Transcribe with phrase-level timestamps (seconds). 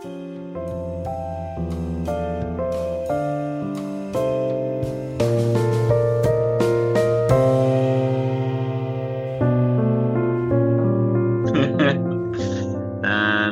[0.00, 0.08] 三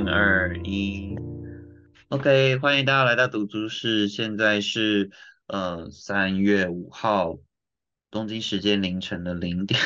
[0.09, 1.19] 二一
[2.09, 4.09] ，OK，欢迎大家来到读书室。
[4.09, 5.11] 现在是
[5.49, 7.37] 呃三月五号，
[8.11, 9.79] 东京时间凌晨的零点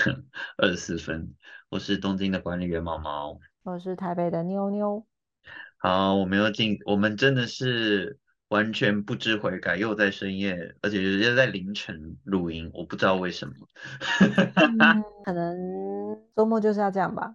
[0.57, 1.35] 二十四分。
[1.71, 5.05] 我是东京的管理员毛毛，我是台北的妞妞。
[5.83, 13.55] 好，我们又进，我们真的是完全不知悔改，又在深夜，而且又在凌晨录音，我不知道为什么。
[15.25, 15.59] 可能
[16.37, 17.35] 周末就是要这样吧？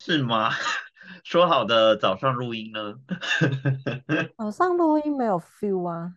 [0.00, 0.50] 是吗？
[1.22, 2.96] 说好的早上录音呢？
[4.36, 6.16] 早上录音没有 feel 啊。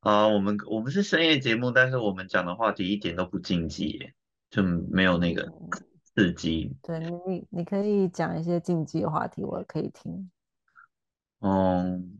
[0.00, 4.10] 啊，我们我们是深夜节目，但是我们讲的话题一点都不禁忌，
[4.50, 5.52] 就没有那个
[6.14, 6.76] 刺激。
[6.82, 10.30] 对你，你可以讲一些禁忌的话题，我可以听。
[11.40, 12.18] 嗯，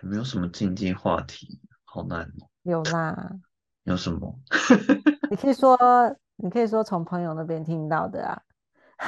[0.00, 2.48] 没有什么禁忌话题，好难哦。
[2.62, 3.30] 有啦。
[3.84, 4.38] 有什么？
[5.30, 5.76] 你可以说，
[6.36, 8.42] 你可以说从朋友那边听到的啊。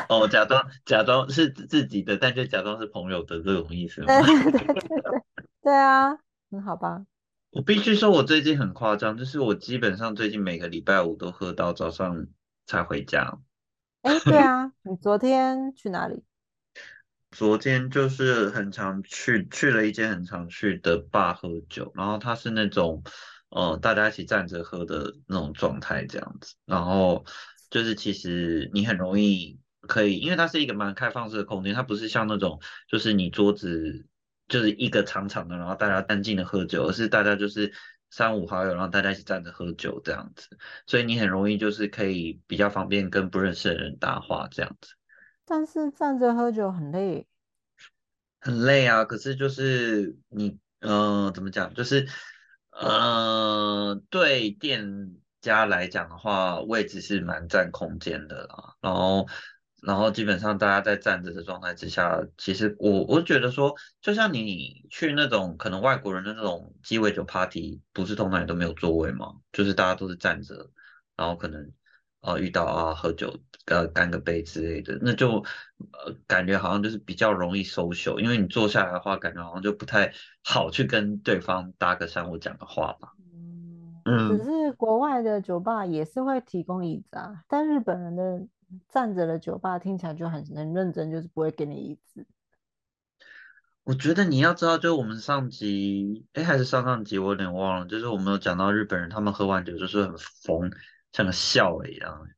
[0.08, 4.06] 哦，假装假装是自己的，但就假装是朋友的这种意思 吗？
[4.06, 5.22] 对对对对，
[5.62, 6.17] 对啊，
[6.50, 7.05] 很好吧？
[7.50, 12.27] 我必须说，我最近很夸张，就是我基本上最近每个礼拜五都喝到早上
[12.64, 13.39] 才回家。
[14.03, 16.22] 哎，对啊，你昨天去哪里？
[17.31, 23.03] 昨天就是很常去去了一间很常去的吧喝酒，然后它是那种
[23.48, 27.25] 呃大家一起站着喝的那种状态这样子，然后
[27.70, 29.58] 就是其实你很容易。
[29.89, 34.06] 可以，因为它是一个蛮开放式的空间，它不是像那种就是你桌子
[34.47, 37.73] 就是一个长长的，然后大家安静的喝酒，而是大家就是
[38.12, 40.50] 三五好友，然后大家一起站着喝酒这样子，
[40.86, 44.92] 所以你很容易就是可以比较方便跟不认识的人搭话这样子。
[45.46, 47.27] 但是站着喝酒很累，
[48.38, 49.05] 很累啊！
[49.05, 51.72] 可是就是你，嗯，怎么讲？
[51.72, 52.06] 就是，
[52.70, 59.27] 呃，对店家来讲的话，位置是蛮占空间的啦，然后。
[59.84, 69.34] 然后基本上大家在站着的状态之下，其实我我觉得说，就像你去那种可能外国人的那种鸡尾酒 party，不是通常也都没有座位吗？
[69.52, 70.70] 就是大家都是站着，
[71.16, 71.68] 然后可能
[72.20, 75.44] 呃遇到啊喝酒呃干个杯之类的，那就
[75.78, 80.12] 呃感觉好像就是比较容易 social，因为你坐下来的话，感觉好像就不太
[80.44, 83.08] 好去跟对方搭个讪或讲个话吧。
[84.04, 88.46] 嗯，只是国外的酒吧也是会提供椅子啊，但日本人的。
[88.88, 92.27] 站着的酒吧听起来就很很认真，就是不会给你椅子。
[93.84, 97.86] 我觉得你要知道，就是我们上集，哎，还是上上集，我有点忘了。
[97.86, 100.70] 就是我们有讲到日本人，他们喝完酒就是很疯，
[101.11, 102.28] 像个笑一样。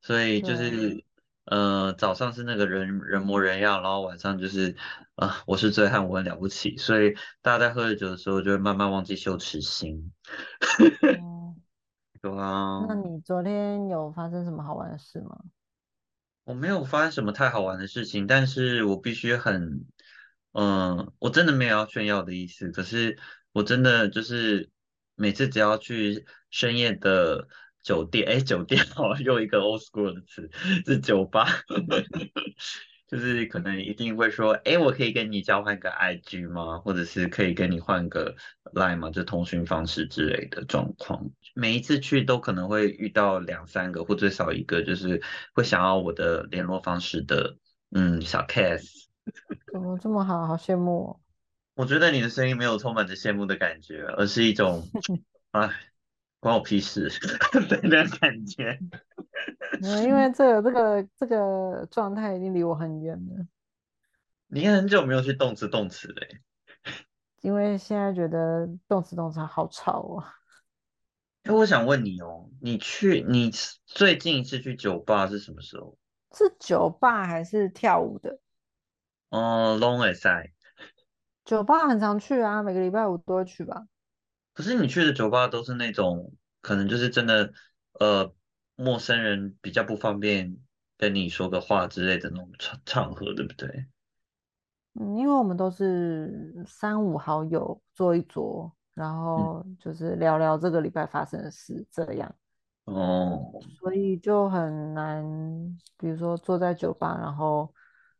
[0.00, 1.04] 所以就是，
[1.44, 4.74] 呃，早上是那个人人模人样，然后晚上就是
[5.16, 6.78] 啊，我是醉汉，我很了不起。
[6.78, 10.10] 所以大家在喝着酒的时候，就会慢慢忘记羞耻心。
[12.22, 12.86] 有啊。
[12.88, 15.38] 那你昨天有发生什么好玩的事吗？
[16.44, 19.86] 我没有发生什么太好玩的事情，但是我必须很，
[20.52, 22.70] 嗯，我真的没有要炫耀的意思。
[22.70, 23.18] 可是
[23.52, 24.70] 我真的就是
[25.14, 27.48] 每次只要去深夜的
[27.82, 30.50] 酒店，哎，酒店哦，用一个 old school 的词，
[30.84, 31.46] 是酒吧。
[33.14, 36.80] 就是可能一定会说，哎，我可以跟你交换个 IG 吗？
[36.80, 38.34] 或者是可以跟你换个
[38.72, 39.08] Line 吗？
[39.10, 41.30] 就通讯方式之类的状况。
[41.54, 47.56] 每一次去都可能会遇到两三个或最少一个，就是会想要我的联络方式的，
[47.92, 49.04] 嗯，小 case。
[49.72, 50.48] 怎 么这么好？
[50.48, 51.20] 好羡慕哦。
[51.76, 54.82] 我觉得你的声音没有充满着羡慕的感觉，而是一种，
[55.52, 55.70] 哎，
[56.44, 57.08] 关我屁事
[57.70, 58.78] 的那种感觉。
[59.82, 63.46] 嗯，因为这个这个这个状态已经离我很远了。
[64.48, 66.42] 你很久没有去动词动词嘞？
[67.40, 70.34] 因为现在觉得动词动词好吵啊。
[71.44, 73.50] 哎，我想问你哦，你去你
[73.86, 75.96] 最近一次去酒吧是什么时候？
[76.36, 78.38] 是酒吧还是跳舞的？
[79.30, 80.52] 哦，Long as I。
[81.46, 83.86] 酒吧很常去啊，每个礼拜五都会去吧。
[84.54, 87.52] 可是你去的酒吧都是那种可能就是真的
[88.00, 88.34] 呃。
[88.76, 90.56] 陌生人比较不方便
[90.98, 93.86] 跟你说个话之类的那种场场合，对不对？
[94.94, 102.34] 嗯，因为我们都是三五好友坐一桌，然后就是聊聊这个礼拜发生的事，这样。
[102.86, 103.52] 哦。
[103.78, 105.24] 所以就很难，
[105.96, 107.72] 比如说坐在酒吧，然后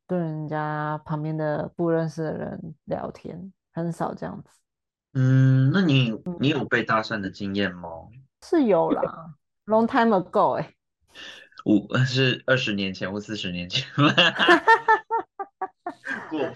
[0.07, 4.51] 跟人家旁边的不认识的人聊天，很少这样子。
[5.15, 7.89] 嗯，那你你有被搭讪的经验吗？
[8.43, 9.35] 是有啦。
[9.67, 10.75] Long time ago，哎，
[11.65, 13.83] 五是二十年前或四十年前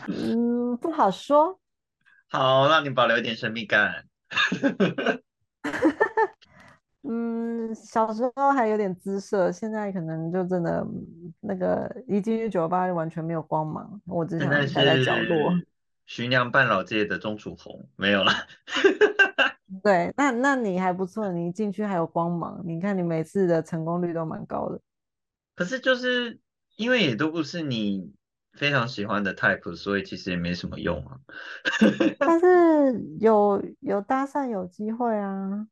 [0.09, 1.59] 嗯，不好说。
[2.29, 4.05] 好，让你保留一点神秘感。
[7.09, 15.55] 嗯，小时候还有点姿色，现在可能就真的嗯那个一进去酒吧就完全没有光芒，我只想待在角落。
[16.09, 18.33] 是徐娘半老界的钟楚红，没有了。
[19.85, 24.81] 对，那那你还不错，你一进去还有光芒，你看你每次的成功率都蛮高的。
[25.55, 26.41] 可是就是
[26.77, 28.11] 因为也都不是你
[28.55, 31.19] 非常喜欢的 type，所以其实也没什么用啊。
[32.19, 32.47] 但是
[33.21, 35.67] 有有搭讪有机会啊，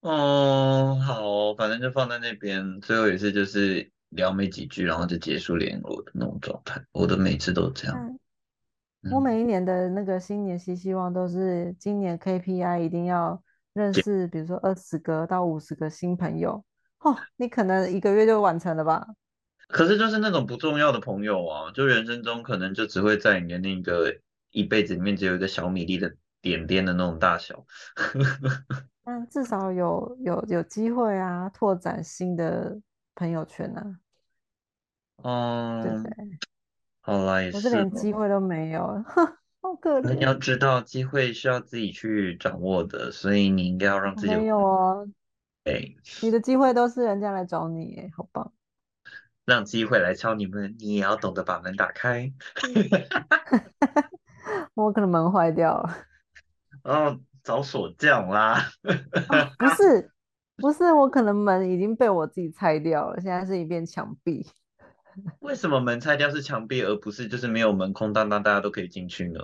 [0.00, 6.84] 哦，好哦反正就放在那边，最后也是就是聊没几句，然后就结束联络的那种状态。
[6.92, 7.96] 我的每次都这样。
[7.96, 8.18] 嗯，
[9.10, 13.42] 我嗯，每一年的那个新年新希望都是今年 KPI 一定要
[13.74, 16.64] 认识，比如说二十个到五十个新朋友。
[17.00, 19.06] 哦，你可能一个月就完成了吧？
[19.68, 24.14] 可是就是那种不重要的朋友啊，就人生中可能就只会在你的那个
[24.50, 27.66] 一辈子里面只有一个小米粒的点点的那种大小。
[29.04, 32.80] 但至少有有有机会啊，拓展新的
[33.14, 33.98] 朋友圈啊，
[35.80, 36.38] 对不嗯，对？
[37.06, 37.80] 好啦，也我是是哦。
[37.80, 39.04] 连机会都没有，
[39.60, 40.32] 好可那你要。
[40.32, 45.04] 知道，机会是要自己去掌握的，所以你应该要让自己没有啊，
[45.64, 48.50] 哎，你的机会都是人家来找你哎，好棒。
[49.44, 52.32] 让机会来敲你们，你也要懂得把门打开。
[54.72, 55.90] 我可能门坏掉了
[56.84, 58.52] 哦，找锁匠啦。
[59.28, 60.10] 啊，不是
[60.56, 64.46] 不是，我可能门已经被我自己拆掉了，现在是一片墙壁。
[65.40, 69.40] 为什么门拆掉是墙壁，而不是就是没有门空荡荡，大家都可以进去呢？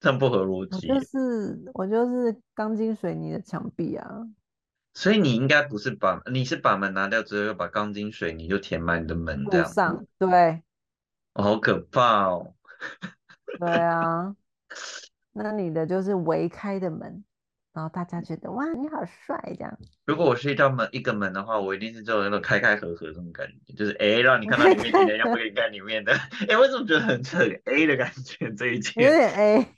[0.00, 1.00] 这样不合逻辑就。
[1.00, 4.06] 是我就是钢筋水泥的墙壁啊，
[4.92, 9.70] 所以你应该不是把，你是把门拿掉之后，又把钢筋水泥就填满你的门这样子。
[9.70, 10.62] 路上，对
[11.32, 12.54] 哦，好可怕哦！
[13.58, 14.36] 对啊，
[15.32, 17.24] 那你的就是围开的门，
[17.74, 26.12] 然后大家觉得哇你好帅这样，如果我是一道门一个门的话，我一定是这种那种开开合合这种感觉，就是诶让你看到里面进来，要不给你看里面的。
[26.48, 28.50] 诶，为什么觉得很很 A 的感觉？
[28.54, 29.66] 这一切有点 A。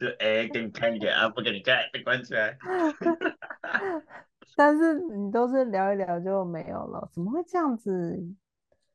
[0.00, 2.58] 就诶给你看一点啊，不给你看，被关起来。
[4.56, 8.18] 但是你都是聊一聊就没有了，怎么会这样子？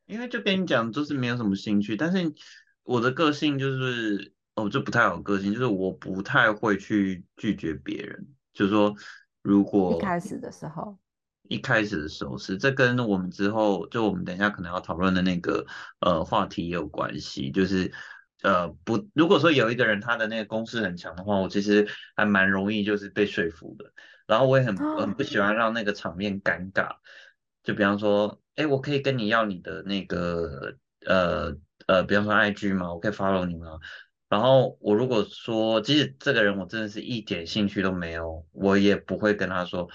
[0.05, 1.95] 因为就跟你讲，就是没有什么兴趣。
[1.95, 2.33] 但是
[2.83, 8.27] 我的个性就是，哦，这不太有个性，就是我不太会去拒绝别人。
[8.53, 8.95] 就是说，
[9.41, 10.97] 如果一开始的时候，
[11.49, 15.65] 一开始的时候是，这跟我们之后就我们等一下可能要讨论的那个
[15.99, 17.49] 呃话题也有关系。
[17.49, 17.91] 就是
[18.43, 23.91] 呃不，如果说有一个人他的那个攻势很强的话，我其实还蛮容易就是被说服的。
[24.27, 26.97] 然后我也很很不喜欢让那个场面尴尬。
[27.63, 31.55] 就比方说，哎，我可以跟你要你的那个呃
[31.87, 32.93] 呃，比方说 IG 吗？
[32.93, 33.79] 我可以 follow 你吗？
[34.33, 39.87] 然后我如果说，即使这个人我真的是一点兴趣都没有，我也不会跟他说，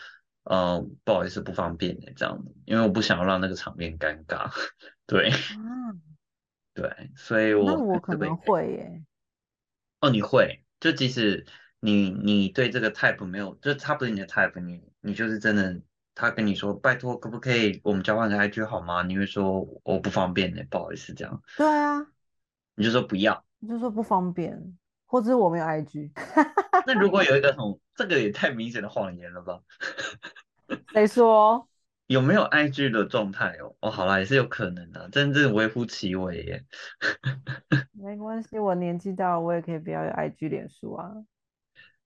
[0.44, 4.49] 呃，不好意思，不方便的这样子，因为我不想要让那个场面尴尬。
[5.08, 5.35] 对啊，
[6.73, 9.02] 对，所以我那我可能会会耶，
[10.02, 11.44] 哦，你会，就即使
[11.81, 15.82] 你你对这个 type 没有，就他不是你的 type，你你就是真的，
[16.14, 19.02] 他跟你说拜托，可不可以我们交换个 IG 好吗？
[19.02, 22.06] 你会说我不方便呢，不好意思这样，对啊，
[22.76, 23.48] 你就说不要。
[23.60, 24.76] 你就说不方便，
[25.06, 26.10] 或者是我没有 IG，
[26.86, 29.60] 那如果有一个 很，这个也太明显的谎言了吧？
[30.93, 31.69] 谁说？
[32.06, 33.77] 有没有 IG 的状态哦？
[33.81, 36.65] 哦，好啦，也是有可能的，真正微乎其微耶。
[37.93, 41.12] 没关系，我年纪大了，我也可以不要有 IG 脸书啊。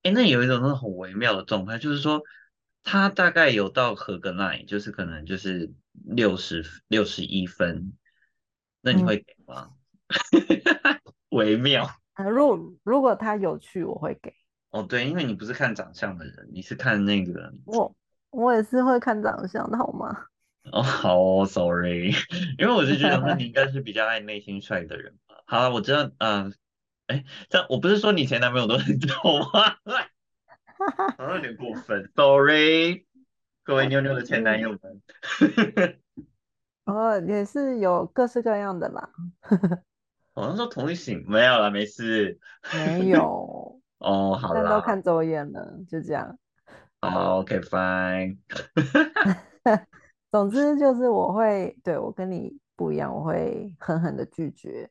[0.03, 2.23] 哎，那有一种那种很微妙的状态，就是说
[2.83, 7.93] 他大概有到合格 line，就是可能就是六十六十一分，
[8.81, 9.71] 那你嗯，会给吗？
[11.33, 14.33] 微妙 啊，如果如果他有趣，我会给
[14.71, 17.95] 哦，对，因为你不是看长相的人，你是看那个我，
[18.31, 20.27] 我也是会看长相的好吗？
[20.73, 22.13] 哦，好哦，sorry，
[22.57, 25.43] 因为我是觉得说你应该是比较爱内心帅的人吧。
[25.47, 26.55] 好了，我知道，嗯、
[27.09, 29.17] 哎，这样我不是说你前男朋友都很丑
[29.53, 29.77] 吗？
[31.19, 33.07] 好像有点过分，sorry，
[33.65, 35.03] 各位妞妞的前男嗯，友们。
[36.85, 39.11] 哦，也是有各式各样的啦，
[40.35, 42.39] 好像说同一型，没有了，没事。
[42.73, 46.39] 没有， 哦，好但都，看走眼了，就这样。
[47.01, 48.39] 好，OK，fine。
[50.31, 54.89] 总 之就是我会，对，我跟你不一样，我会狠狠的拒绝，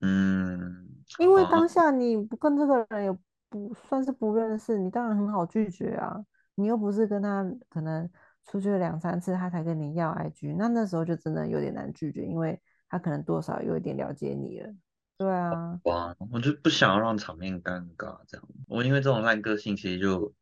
[0.00, 0.88] 嗯，
[1.18, 6.24] 因为好，当下你不跟这个人也不算是不认识，你当然很好拒绝啊。
[6.56, 8.10] 你又不是跟他可能
[8.44, 14.74] 出去了两三次，他才跟你要 IG，那那时候就真的有点难拒绝，因为他可能多少有一点了解你了。
[15.18, 18.48] 对啊，哇，我就不想要让场面尴尬，这样。
[18.68, 20.32] 我因为这种烂个性，其实就，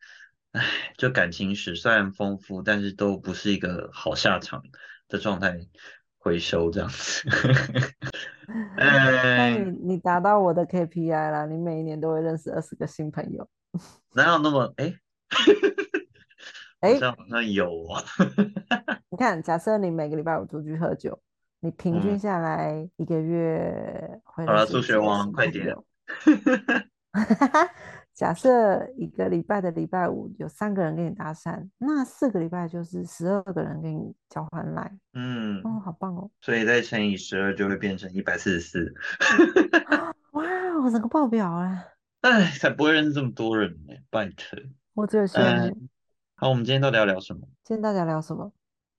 [0.53, 0.63] 唉，
[0.99, 4.63] 就感情史虽然丰富，但是都不是一个好下场
[5.09, 5.59] 的状态
[6.19, 7.27] 回收这样子。
[8.77, 13.49] 哎，你达到我的 KPI 啦，你每一年都会认识二十个新朋友。
[14.15, 14.95] 哪有那么哎？
[15.31, 18.03] 好哎，像好像有啊。
[19.09, 21.19] 你看，假设你每个礼拜五出去喝酒，
[21.67, 25.77] 你平均嗯，下来一个月会好了，数学王，快点。
[28.15, 34.97] 假设一个礼拜的礼拜五有三个人跟你搭讪，那四个礼拜就是十二个人跟你交换来。
[35.15, 36.31] 嗯，哦，好棒哦！
[36.41, 38.95] 所以再乘以十二就会变成一百四十四。
[40.33, 40.45] 哇，
[40.85, 41.85] 我整个爆表啊，
[42.23, 44.57] 哎，才不会认识这么多人呢，拜托。
[44.95, 45.89] 我最羡嗯，慕。
[46.37, 47.41] 好，我们今天到底要聊什么？
[47.65, 48.53] 今天大家聊什么？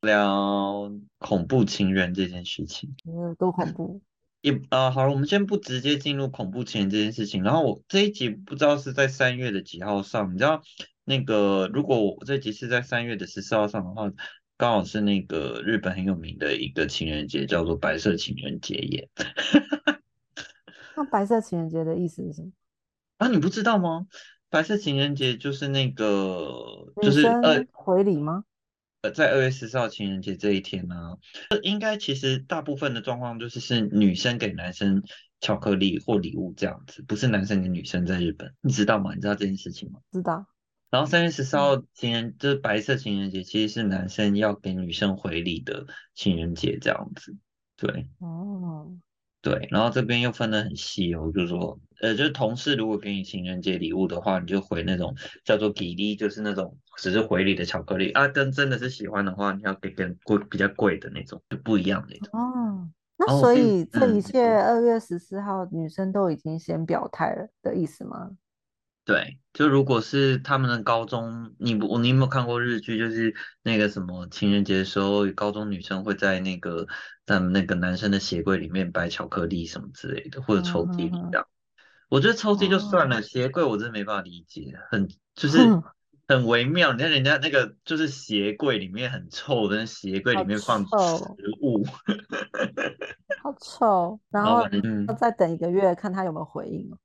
[0.08, 2.96] 聊恐怖情人这件事情。
[3.06, 4.02] 嗯，多恐怖！
[4.42, 7.44] 也啊、好了，我们先不直接进入恐怖情人这件事情。
[7.44, 10.64] 然后我这一集不知道是在三月的几号上，你知道
[11.04, 14.12] 那个如果我这集是在三月的十四号上的话，
[14.56, 19.10] 刚好是那个日本很有名的一个情人节，叫做白色情人节耶。
[20.96, 22.52] 那白色情人节的意思是什么？
[23.18, 24.08] 啊，你不知道吗？
[24.50, 28.46] 白色情人节就是那个，就是呃回礼吗？
[29.02, 31.18] 呃，在二月十四号情人节这一天呢、
[31.50, 35.04] 呃应该其实大部分的状况就是是女生给男生
[35.40, 39.14] 巧克力或礼物这样子，不是男生给女生在日本，你知道吗？
[39.14, 40.00] 你知道这件事情吗？
[40.12, 40.46] 知道。
[40.90, 45.86] 然后三月十四嗯，号情人就是白色情人节，其实是男生要给女生回礼的
[46.16, 47.36] 情人节这样子，
[47.76, 48.08] 对。
[48.20, 48.98] 哦，
[49.50, 58.28] 对，然后这边又分得很细哦，就是说，呃，就是同事如果给你情人节礼物的话，你就回那种叫做给力，就是那种只是回礼的巧克力啊。
[58.28, 62.30] 跟真的是喜欢的话，你要给更贵、比较贵的那种，就不一样那种。
[62.38, 68.32] 哦，那所以这一嗯，切二月十四号女生都已经先表态了的意思吗？
[69.08, 72.98] 对，就如果是他们的高中，你不，你有没有看过日剧？
[72.98, 73.34] 就是
[73.64, 76.86] 那个什么情人节的时候，高中女生会在那个
[77.26, 81.48] 在那个男生的鞋柜里面摆巧克力什么之类的，或者嗯抽屉里这样。
[82.10, 85.58] 我觉得抽屉就算哦，了，鞋柜我真的没办法理解，很就是，
[86.28, 86.92] 很微妙。
[86.92, 91.24] 你看人家那个就是鞋柜里面很臭的，那鞋柜里面放食，
[91.62, 91.86] 物，
[93.42, 96.98] 好臭， 然后嗯，再等一个月看他有没有回应哦。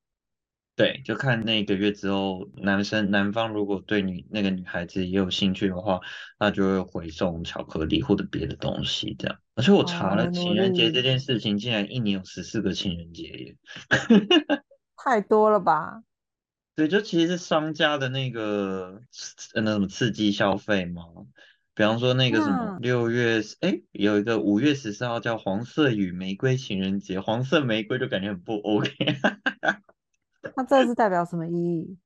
[0.82, 6.00] 对，就看那个月之后，男生男方如果对女那个女孩子也有兴趣的话，
[6.40, 9.38] 那就会回送巧克力或者别的东西这样。
[9.54, 13.56] 而且我哦，查了，情人节这，件事情竟然一年有十四个情人节耶。
[14.96, 16.02] 太多了吧？
[16.74, 19.02] 对，就其实是商家的那个
[19.54, 21.04] 呃那什么刺激消费嘛，
[21.76, 28.90] 比方说那个什么六月，哎，有一个五月十四号叫黄色与玫瑰情人节，黄色玫瑰就感觉很不 OK。
[30.56, 31.96] 那这是代表什么意义？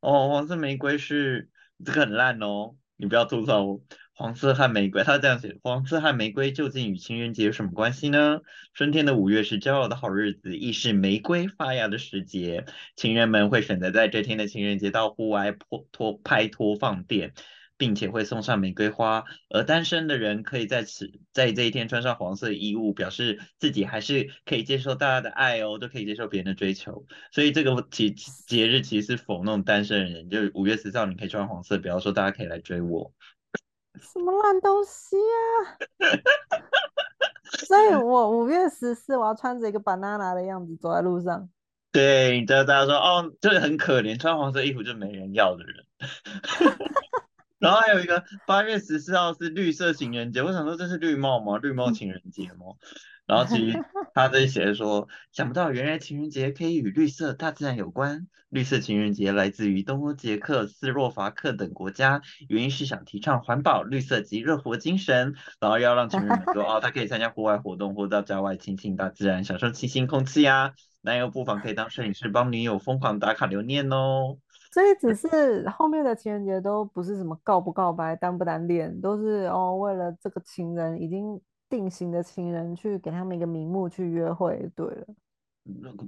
[0.00, 1.48] 哦，黄色玫瑰是
[1.84, 3.80] 这个很烂哦，你不要吐槽我。
[4.14, 8.40] 黄色和玫瑰，它这样写，黄色和玫瑰究竟与情人节有什么关系呢？
[8.74, 12.66] 春天的五月是骄傲的好日子，亦是玫瑰发芽的时节。
[12.94, 17.32] 情人们会选择在这天的情人节到户外拖拖拍拖放电，
[17.82, 19.24] 并且会送上玫瑰花。
[19.50, 27.04] 而单身的人可以在此在这一天穿上黄色衣物，表示自己还是可以接受大家的爱哦，都可以接受别人的追求。
[27.32, 28.10] 所以这个节
[28.46, 33.12] 节日其实是否那种单身的人，就是五月十四号你可以穿黄色，比方说大家可以来追我。
[33.98, 35.74] 什么烂东西啊！
[37.66, 41.50] 所以我五月十四我要穿着一个 banana 的样子走在路上。
[41.90, 45.84] 对，你知道大家说哦，这很可怜，穿黄色衣服就没人要的人。
[47.62, 51.58] 然后还有一个八月十四号是绿色情人节，我想说这是绿帽吗？
[51.58, 52.74] 绿帽情人节吗？
[53.24, 53.78] 然后其实
[54.14, 58.26] 他这里写的说，想不到原来情人节可以与绿色大自然有关。
[58.48, 70.72] 绿色情人节来自于东欧捷克、斯洛伐克等国家，原因是想提倡环保、绿色及热活精神，然后要让情人们说哦，他可以参加户外活动或到郊外亲近大自然，享受清新空气啊。
[71.00, 74.36] 男友不妨可以当摄影师，帮女友疯狂打卡留念哦。
[74.72, 85.06] 所以只是后面的情人节都不是什么告不告白、单不单恋，都是哦为了这个情人已经定型的情人去给他们一个名目去约会，对了。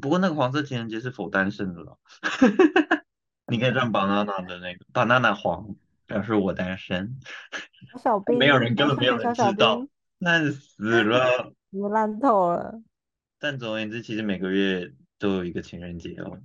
[0.00, 1.98] 不过那个黄色情人节是否单身的了？
[3.46, 7.18] 你可以穿 banana 的那个 banana 黄，表示我单身。
[7.92, 9.86] 小小没有，人根本没有人知道，
[10.18, 11.52] 烂死了。
[11.92, 12.80] 烂透了，
[13.38, 16.38] 但总而言之，其实每个月都有一个情人节哦。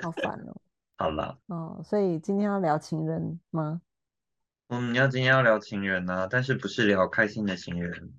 [0.00, 0.54] 好烦哦。
[0.96, 3.80] 好了，哦，所以今天要聊情人吗？
[4.68, 8.12] 嗯，你要今天要聊情人啊，但是不是聊开心的情人？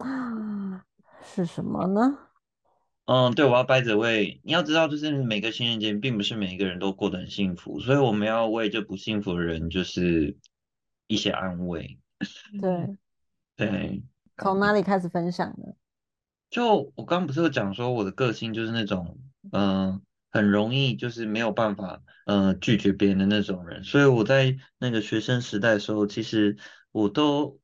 [0.00, 0.84] 啊，
[1.22, 2.18] 是什么呢？
[3.06, 4.40] 嗯，对，我要掰着位。
[4.44, 10.36] 你要知道，就是每个情人节并不是每一个人都过得很幸福，所以我们要为这不幸福的人就是
[11.06, 11.98] 一些安慰。
[12.60, 12.96] 对，
[13.56, 14.02] 对，
[14.36, 15.72] 从哪里开始分享呢？
[16.50, 19.18] 就我刚刚不是有讲说我的个性就是那种，
[19.52, 20.00] 嗯、
[20.30, 26.56] 很容易就是没有办法，呃，拒绝别人的那种人，所以我在那个学生时代的时候，其实
[26.92, 27.60] 我都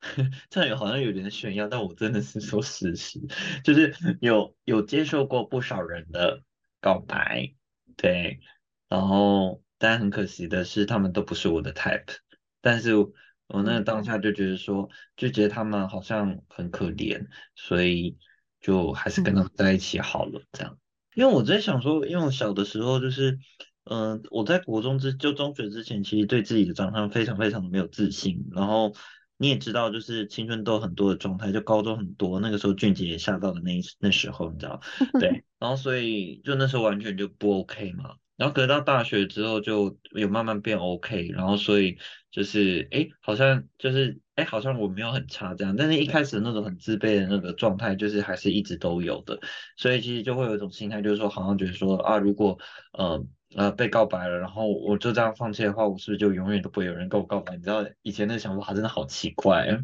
[0.50, 3.20] 这样有好像有点炫耀，但我真的是说事实，
[3.64, 6.42] 就是有有接受过不少人的
[6.80, 7.54] 告白，
[7.96, 8.40] 对，
[8.88, 12.16] 然后但很可惜的是，他们都不是我的 type，
[12.60, 17.26] 但是我那个当嗯下就觉得说，就觉得他们好像很可怜。
[17.54, 18.18] 所以
[18.60, 20.78] 就还是跟他们在一起好了，这样。
[21.16, 23.38] 因为我在想说，因为我小的时候就是，
[23.84, 28.46] 嗯、我在国中之就中学之前，其实对自己的长相非常非常的没有自信。
[28.52, 28.92] 然后
[29.38, 34.78] 你也知道，就是青春痘很多的状态，就高中很多，那个时候俊杰也吓到的那那时候，你知道，
[35.18, 35.42] 对。
[35.58, 38.16] 然后所以就那时候完全就不 OK 嘛。
[38.36, 41.98] 然后隔到大学之后就有慢慢变 OK，然后所以
[42.30, 49.38] 就是哎，诶好像就是哎，诶好像我没有很差这样，但是一开始那种很自卑的那个状态，就是还是一直都有的，
[49.76, 52.58] 所以其实就会有一种心态，就是说好像觉得说啊，如果
[52.92, 53.24] 呃
[53.56, 57.56] 呃被告白了，然后我就这样放弃的话，我是不是就永远都不会有人跟我告白？
[57.56, 59.78] 你知道以前的想法真的好奇怪啊，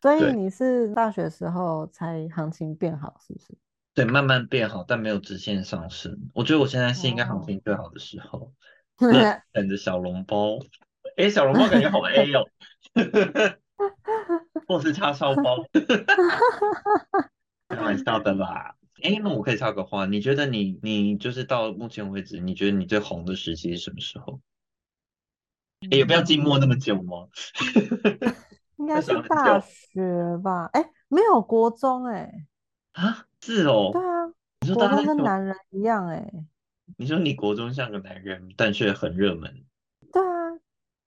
[0.00, 3.46] 所以你是大学时候才行情变好，是不是？
[3.96, 6.28] 对，慢慢变好，但没有直线上升。
[6.34, 8.52] 我觉得我现在是应该行哦，情最好的时候，
[9.00, 10.58] 乐等着小笼包，
[11.16, 12.44] 哎，小笼包感觉好 A 哦。
[14.68, 15.64] 或是叉烧包，
[17.68, 18.74] 开玩笑的啦。
[19.02, 24.40] 哎，那我可以插个话，你觉得你你就是到目前为止，你觉得你最红的时期是什么时候？
[25.90, 27.28] 哎，也不要静默那么嗯，久吗？
[28.76, 30.68] 应该要是大学吧？
[30.74, 32.30] 哎，没有国中哎，
[32.92, 33.25] 啊？
[33.40, 34.26] 是哦，对啊，
[34.60, 36.32] 你说国中大家在说，跟男人一样哎，
[36.96, 39.64] 你说你国中像个男人，但却很热门。
[40.12, 40.58] 对啊，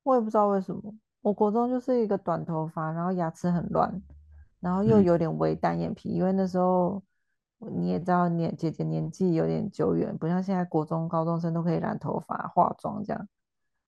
[0.04, 4.02] 我也不知道为什么，我国中就是一个短头发，然后牙齿很乱，
[4.60, 7.02] 然后又嗯有点微单眼皮，因为那时候
[7.58, 13.28] 你也知道年姐姐年纪有点久远，不像现在国中高中生都可以染头发、化妆这样。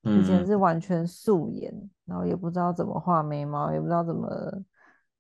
[0.04, 1.72] 以前是完全素颜，
[2.06, 4.28] 然后也不知道怎么画眉毛，也不知道怎么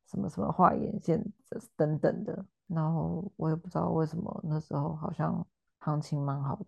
[0.09, 5.45] 什么什么画眼线这等等的，然后我也不知道为什么那时候好像
[5.79, 6.65] 行情蛮好的，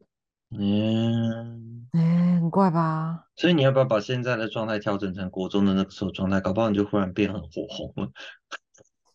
[0.58, 3.28] 嗯，哎，很怪吧？
[3.36, 6.42] 所以你要不要把现在的状态调整成国中的那个时候状态？
[6.42, 8.12] 搞不好你就忽然变很火红了。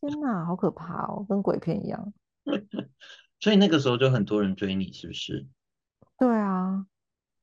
[0.00, 2.12] 天哪，好可怕哦，跟鬼片一样。
[3.40, 5.46] 所以那个时候就很多人追你，是不是？
[6.18, 6.86] 对啊，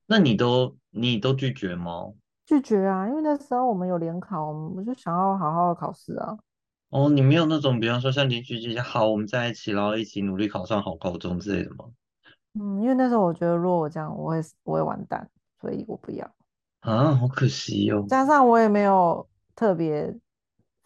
[0.07, 2.13] 那你都你都拒绝吗？
[2.45, 6.37] 拒绝啊，因为那时候我们有联考，我就想要好好的考试啊。
[6.89, 11.85] 哦，你没有那种，比方说像连续剧好，我们在一起，然后一起努力考上好高中之类的吗？
[12.59, 16.25] 嗯，因为那时候我觉得如果我这样，我会我会完蛋，所以我不要。
[16.81, 18.05] 啊，好可惜哦。
[18.07, 20.15] 加上我也没有特别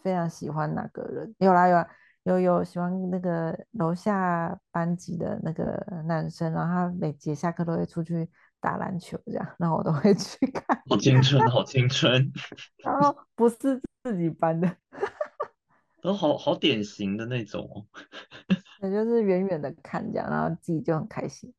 [0.01, 1.87] 非常喜欢哪个人，有啦有啦
[2.23, 8.27] 有有喜欢那个楼下班级的那个男生，然后他每节下课都会出去
[8.59, 12.31] 打篮球，这样，然后我都会去看，好青春，好青春，
[12.83, 14.67] 然后不是自己班的，
[16.01, 17.85] 都好好典型的那种哦。
[18.81, 21.53] 也就是远远的看这样，然后自己就很开心，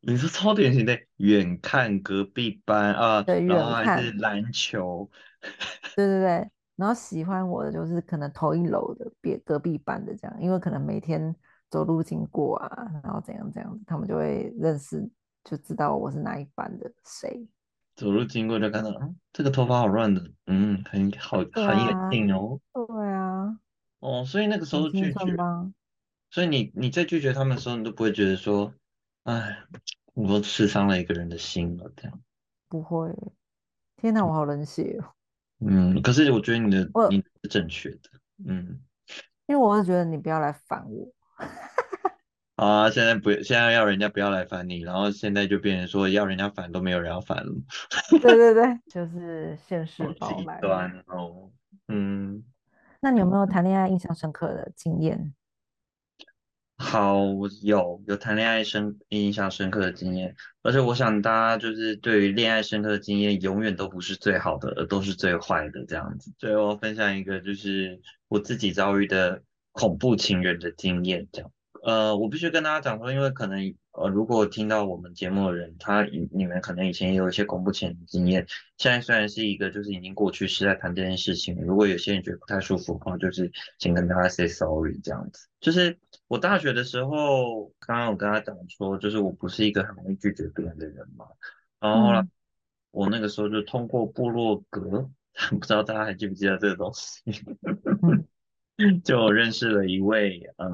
[0.00, 5.08] 你说超典型的，远看隔壁班啊，对，远看，篮球，
[5.94, 11.34] 对对对，然后喜欢我的就是可能同一楼的别隔壁班的这样，因为可能每天
[11.70, 15.08] 走路经过啊，然后怎样怎样，他们就会认识，
[15.44, 17.46] 就知道我是哪一班的谁。
[17.96, 22.60] 走路经过就看到，嗯，这个头发好乱的，嗯，很好对很眼啊，镜哦。
[24.04, 25.36] 哦，所以那个时候拒绝？
[26.30, 28.74] 所以你你在拒绝他们的时候，你都不会觉得说，
[29.22, 29.56] 哎，
[30.12, 32.20] 我都刺伤了一个人的心了，这样。
[32.68, 33.10] 不会，
[33.96, 35.14] 天哪，我好冷血哦！
[35.60, 38.10] 嗯，可是我觉得你的我你是正确的，
[38.46, 38.78] 嗯，
[39.46, 41.10] 因为我是觉得你不要来烦我，
[42.58, 47.54] 好啊，现在不，现在要人家不要来烦你，然后现在就变成说要人家烦都没有人要烦了，
[48.20, 50.60] 对对对，就是现实好极报来了。
[50.60, 51.50] 端哦，
[51.88, 52.44] 嗯。
[53.04, 55.34] 那你有没有谈恋爱印象深刻的经验？
[56.78, 57.18] 好，
[57.62, 66.32] 有有谈恋爱深印象深刻的经验，而且我想大家就是对于恋爱深刻的经验，永远都不是最好的，而都是最坏的这样子。
[66.38, 71.50] 最后分享一个就是我自己遭遇的恐怖情人的经验，这样。
[71.84, 78.46] 呃，我必须跟大家讲说，因为可能呃，如果听到我们节目的人，他以你们可能以前也有一些恐怖前的经验，
[78.78, 85.98] 现在虽然是一个就是已经过去式在谈这件事情，如果有些人觉得不太舒服的话，就是请跟大家 say sorry 这样子，就是。
[86.26, 91.26] 我大学的时候，刚刚我跟他讲说，就是我不是一个很容易拒绝别人的人嘛。
[91.78, 92.30] 然后后来嗯
[92.92, 95.10] 我那个时候就通过部落格，
[95.50, 97.20] 不知道大家还记不记得这个东西，
[98.02, 98.23] 嗯
[99.04, 100.68] 就认识了一位呃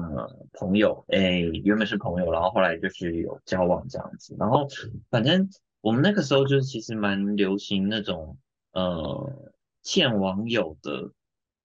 [0.53, 4.35] 朋友，诶，原本是朋友，然后后来就是有交往这样子。
[4.39, 4.67] 然后
[5.09, 5.49] 反正
[5.81, 8.37] 我们那个时候就是其实蛮流行那种
[8.71, 11.11] 呃见网友的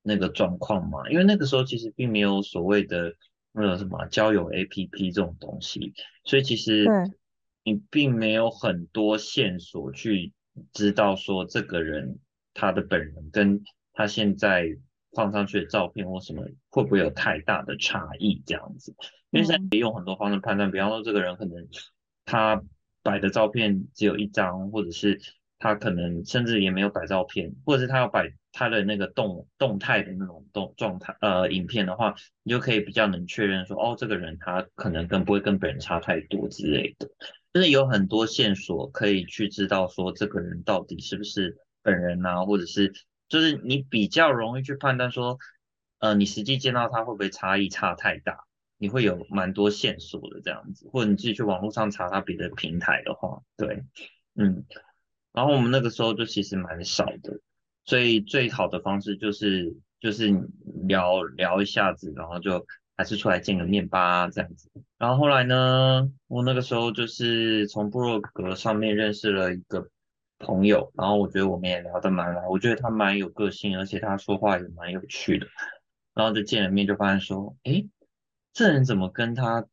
[0.03, 3.15] 那个状况嘛，因为那个时候其实并没有所谓的
[3.53, 5.95] 那个什么交友 APP 这种东西，
[6.25, 6.93] 所以其实对，
[7.65, 10.33] 你并没有很多线索去
[10.73, 12.19] 知道说这个人
[12.53, 13.63] 他的本人跟
[13.95, 14.77] 他现在
[15.17, 18.95] 放上去的照片或什么会不会有太大的差异这样子。
[19.31, 21.67] 因为现在嗯也用很多方式判断，比方说这个人可能
[22.25, 22.63] 他
[23.03, 25.21] 摆的照片只有一张，或者是
[25.59, 37.09] 他可能甚至也没有摆照片，或者是他要摆他的那个动动态的那种动状态呃影片的话，你就可以比较能确认说，哦，这个人他可能跟不会跟本人差太多之类的，
[37.53, 42.93] 就是有很多线索可以去知道说这个人到底是不是本人啊，或者是
[43.29, 45.39] 就是你比较容易去判断说，
[45.99, 48.45] 呃，你实际见到他会不会差异差太大。
[48.79, 53.85] 你会有蛮多线索的这样子，或者你自己去网络上查他别的平台的话，对，
[54.35, 54.67] 嗯，
[55.33, 57.41] 然后我们那个时候就其实蛮少的，
[57.87, 60.29] 所以最好的方式就是就是
[60.87, 62.67] 聊聊一下子，然后就
[62.99, 64.71] 还是出来见个面吧这样子。
[64.99, 69.89] 然后后来呢，我那个时候就是从部落格上面认识了一个
[70.39, 75.47] 朋友，然后我觉得我们也聊得蛮来，我觉得他蛮有个性，而且他说话也蛮有趣的。
[76.15, 77.89] 然后就见了面，就发现说，诶，
[78.53, 79.67] 这人怎么跟他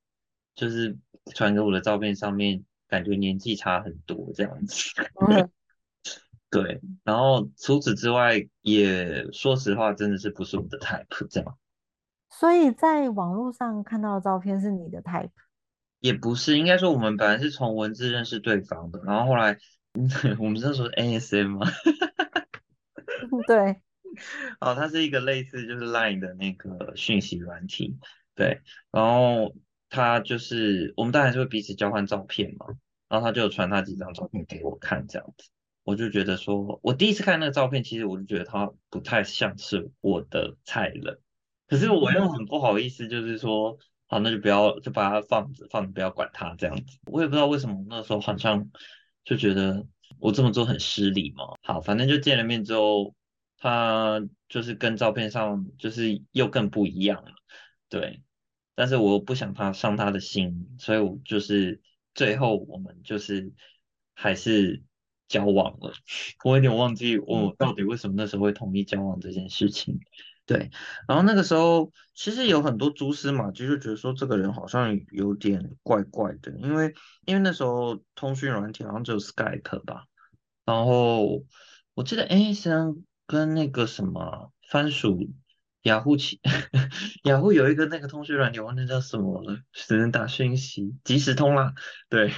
[0.56, 0.98] 就是
[1.34, 4.90] 传给我的照片上面感觉年纪差很多这样子？
[5.22, 5.50] 嗯，
[6.52, 11.58] 对，然后除此之外，也说实话，真的是不是我的 type 这样，
[12.30, 15.30] 所以在网络上看到的照片是你的 type，
[16.00, 19.58] 也不是，应该说我们本来是从文字认识对方的，然后后来
[20.40, 21.68] 我们那时候是 ASM 吗，
[23.48, 23.82] 对，
[24.60, 27.98] 哦，它是一个类似就是 Line 的那个讯息软体，
[28.36, 29.56] 对，然后
[29.90, 32.66] 它就是我们当然是会彼此交换照片嘛，
[33.08, 35.50] 然后他就传他几张照片给我看，这样子，
[35.84, 41.22] 我就觉得说，我第一次看那个照片，其实我就觉得他不太像是我的菜了，
[41.68, 43.78] 可是我又嗯很不好意思，就是说，
[44.08, 48.72] 好，那就不要就把它放着，放着不要管它这样子，我也不知道为什么那时候好像
[49.24, 49.86] 就觉得
[50.20, 53.14] 我这么做很失礼嘛，好，反正就见了面之后。
[53.56, 57.32] 他就是跟照片上就是又更不一样了，
[57.88, 58.22] 对。
[58.76, 61.80] 但是我不想他伤他的心，所以我就是
[62.14, 63.54] 最后我们就是
[64.16, 64.84] 还是
[65.30, 65.94] 交往了。
[66.44, 69.98] 我有点忘记嗯我到底为什么那时候会同意交往这件事情。
[70.46, 70.72] 对，
[71.08, 76.94] 然后那个时候其实有很多蛛丝马迹，就觉得说这个人好像有点怪怪的，因为
[77.26, 80.06] 因为那时候通讯软体好像只有 Skype 吧，
[80.66, 81.46] 然后
[81.94, 85.30] 我记得 ASN 跟那个什么番薯
[85.84, 86.42] 雅虎起
[87.24, 91.74] 雅虎有一个那个通讯软件，忘记叫什么了，只能打讯息，即时通啦。
[92.10, 92.32] 对，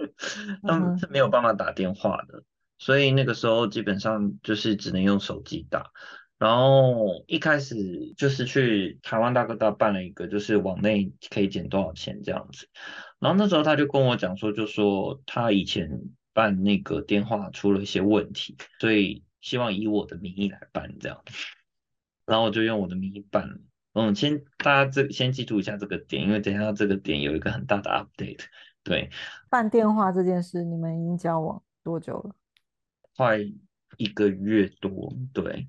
[0.66, 2.44] 他们是没有办法打电话的，
[2.78, 5.90] 所以那个时候基本上就是只能用手机打。
[6.42, 12.66] 然后一开始就是去台湾大哥大办了一个，就是往内可以减多少钱这样子。
[13.20, 16.00] 然后那时候他就跟我讲说，就说他以前
[16.32, 21.22] 办那个电话出了一些问题，所以希望以我的名义来办这样。
[22.26, 23.60] 然后我就用我的名义办了。
[23.92, 28.40] 嗯，先大家这先记住一下这个点，因为等一下这个点有一个很大的 update。
[28.82, 29.08] 对，
[29.48, 32.34] 办电话这件事，你们已经交往多久了？
[33.16, 33.38] 快
[33.96, 35.68] 一个月多，对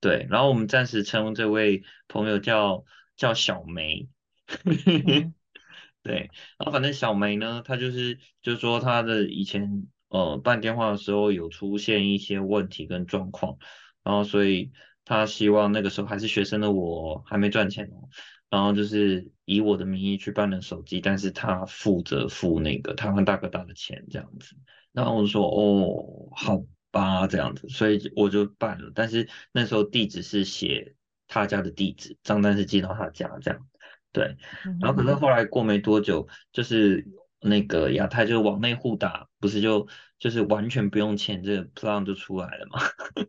[0.00, 0.26] 对。
[0.30, 2.84] 然后我们暂时称这位朋友叫
[3.16, 4.08] 叫小梅。
[4.64, 5.34] 嗯
[6.02, 13.58] 对，然后反正小梅呢，她就是就是说她的以前呃办电话的时候有出现一些问题跟状况，
[14.02, 14.72] 然后所以
[15.04, 18.08] 她希望那个时候还是学生的我还没赚钱哦，
[18.48, 24.56] 然后就是以我的名义去办了手机，但是她负责付那个台湾大哥大的钱这样子，
[24.92, 30.94] 然后我就说哦好吧这样子，所以我就办了，但是那时候地址是写
[31.28, 33.66] 他家的地址，账单是寄到他家这样，
[34.12, 34.36] 对。
[34.80, 37.06] 然后可是后来过没多久，就是
[37.40, 39.86] 那个亚太就往内互打，不是就
[40.18, 42.80] 就是完全不用钱，这个 plan 就出来了嘛。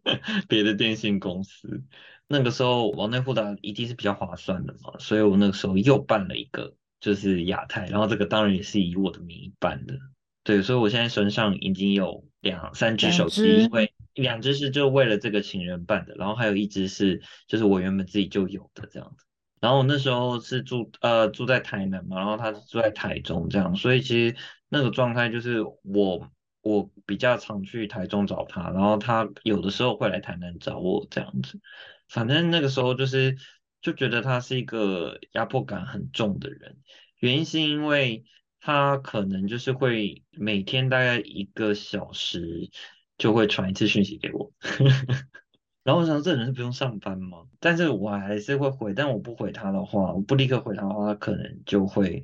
[0.50, 1.84] 别的电信公司
[2.28, 9.96] 那个时候往内互打一定是比较划算的嘛，所以我那个时候又办了一个，就是亚太，然后这个当然也是以我的名义办的。
[10.44, 19.26] 对，所以我现在身上已经有两三只手机，因为两只是就为了这个情人办的，然后还有一只是就是我原本自己就有的这样子。
[19.60, 24.36] 然后我那时候是住呃住在台南嘛，然后他是住在台中这样，所以其实
[24.68, 26.32] 那个状态就是我
[26.64, 31.60] 我比较常去台中找他，然后他有的时候会来台南找我这样子。
[32.08, 33.38] 反正那个时候就是
[33.84, 36.78] 就觉得他是一个压迫感很重的人，
[37.20, 38.26] 原因是因为
[38.62, 42.70] 他可能就是会每天大概一个小时
[43.18, 44.54] 就会传一次讯息给我。
[45.84, 47.48] 然后我想，这人是不用上班吗？
[47.60, 52.24] 但是我还是会回，但我不回他的话，我不立刻回他的话，他可能就会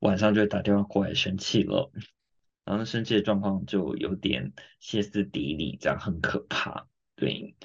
[0.00, 1.90] 晚上就会打电话过来生气了。
[2.66, 6.86] 然后生气的状况就有点歇斯底里，这样很可怕。
[7.16, 7.56] 对，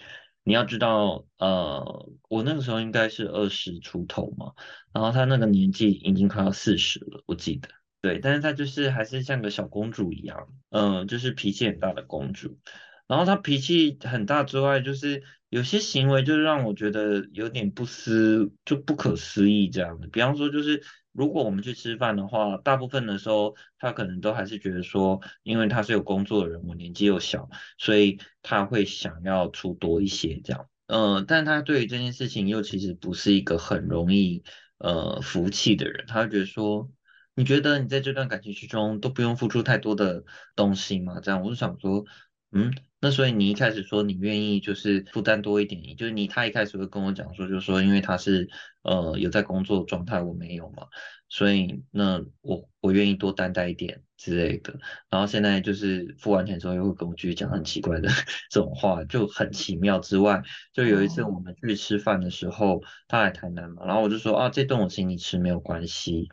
[0.45, 4.53] 你要知道，呃，我那个时候应该是二十出头嘛，
[4.93, 7.67] 然后他那个年纪已经快要四十了，我记得。
[8.03, 12.59] 对，但是她就是还是像个小公主一样，嗯，就是脾气很大的公主。
[13.07, 20.07] 然后她脾气很大之外，就是有些行为就让我觉得有点不思就不可思议这样子。
[20.07, 30.67] 比方说，就是如果我们去吃饭的话，大部分的时候她可能都还是觉得说，因为她是有工作的人，我年纪又小，所以她会想要出多一些这样。
[30.87, 34.43] 嗯，但他对于这件事情又其实不是一个很容易
[34.77, 36.89] 呃服气的人，他会觉得说，
[37.35, 40.23] 你觉得你在这段感情之中都不用付出太多的
[40.55, 41.19] 东西吗？
[41.21, 42.05] 这样我就想说，
[42.51, 42.71] 嗯。
[43.03, 48.49] 那所以你一开始说你愿意就是负担多一点，就是你他一开始会跟我讲说，就是说因为他是
[48.81, 50.87] 呃有在工作状态，我没有嘛，
[51.27, 54.79] 所以那我我愿意多担待一点之类的。
[55.09, 58.07] 然后现在就是付完钱之后又会跟我继续讲很奇怪的
[58.49, 59.99] 这种话，就很奇妙。
[59.99, 60.41] 之外，
[60.71, 66.29] 就有一次我们去吃饭的时候，他来台南嘛，然后我就说啊这顿我请你吃没有关系，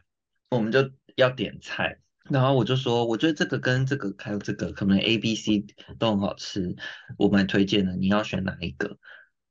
[0.51, 1.99] 我们就要点菜。
[2.29, 5.65] 然后我就说，我觉得这个跟这个还有这个可能 A、B、C
[5.99, 6.77] 都很好吃，
[7.19, 8.99] 我蛮推荐的，你要选哪一个？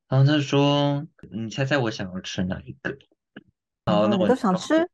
[0.07, 2.97] 然后他说，你猜猜我想要吃哪一个？
[3.85, 4.89] 好，那我都想吃。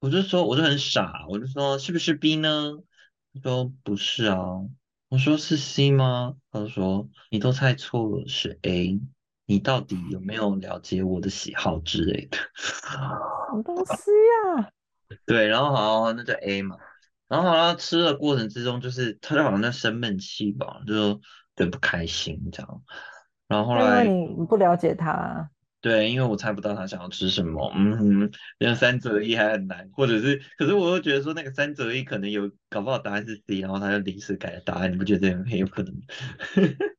[0.00, 2.72] 我就说，我就很傻，我就说是不是 B 呢？
[3.34, 4.38] 他说不是啊。
[5.08, 6.36] 我说是 C 吗？
[6.50, 9.00] 他说你都猜错了，是 A。
[9.46, 12.36] 你到底有没有了解我的喜好之类的？
[12.54, 14.10] 什么东西
[14.56, 14.70] 呀？
[15.26, 16.76] 对，然后好，那就 A 嘛。
[17.28, 21.20] 然后好像吃的过程之中，就是他就好像在生闷气吧，就
[21.56, 22.82] 就不开心这样。
[23.46, 35.94] 然后后来你不了解他，对，因为我猜不到他想要吃什么，嗯哼， 连三择一还很难，或者是，可是我又觉得说那个三择一可能有搞不好答案是 C，然后他就临时改了答案，你不觉得很有可能？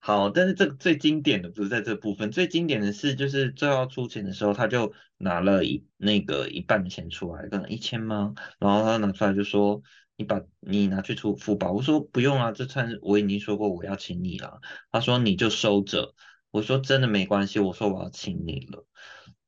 [0.00, 8.34] 好，但是这个最经典的不是在这部分，最经典的是就是最后出钱的时候，他就拿了一那个一半的钱出来，可能一千吗？
[8.58, 9.82] 然后他拿出来就说
[10.16, 14.60] ：“你把你拿去出付吧。”我说：“不用啊，这餐我已经说过我要请你了。”
[14.92, 16.14] 他说：“你就收着。”
[16.52, 18.86] 我说：“真的没关系。”我说：“我要请你了。”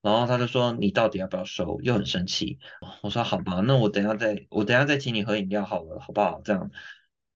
[0.03, 2.59] 然后他就说：“你到底要不要收？”又很生气。
[3.03, 6.43] 我说：“好吧，那我等下再我等下再请你喝饮料好了，好不好？
[6.45, 6.71] 这样。”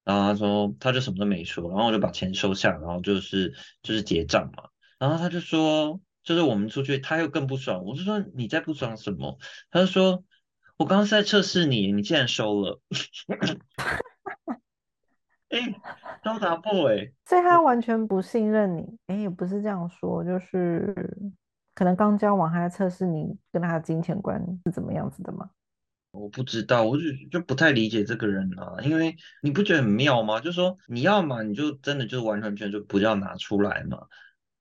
[0.05, 4.65] 然后他说，他就什么都没说，然后我就把钱收下，然后就是就是结账嘛。
[4.99, 7.85] 然后他就说，就是我们出去，他又更不爽。
[7.85, 9.39] 我就说你在不爽什么？
[9.71, 10.23] 他就说，
[10.77, 12.81] 我刚刚是在测试你，你竟然收了。
[15.49, 15.59] 哎，
[16.23, 18.99] 高达破哎，所以他完全不信任你。
[19.07, 20.95] 哎，也不是这样说，就是
[21.75, 25.49] 可能刚交往还在测试你跟他的金钱观是怎么样子的吗？
[26.15, 30.39] 我不知道，我就就不太理解这个人啊，因为你不觉得很妙吗？
[30.41, 33.99] 就说你要嘛，你就真的就完完全就不要拿出来嘛，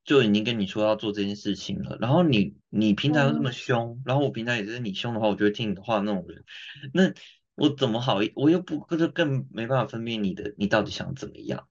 [0.04, 1.96] 就已经跟你说要做这件事情了。
[2.02, 6.44] 然后你你平常又这么凶，然后我平常也是你凶的话，我就会听你的话那种人，
[6.92, 7.14] 那
[7.54, 8.18] 我怎么好？
[8.34, 11.68] 我又不就更没办法分辨你的，你到底想怎么样？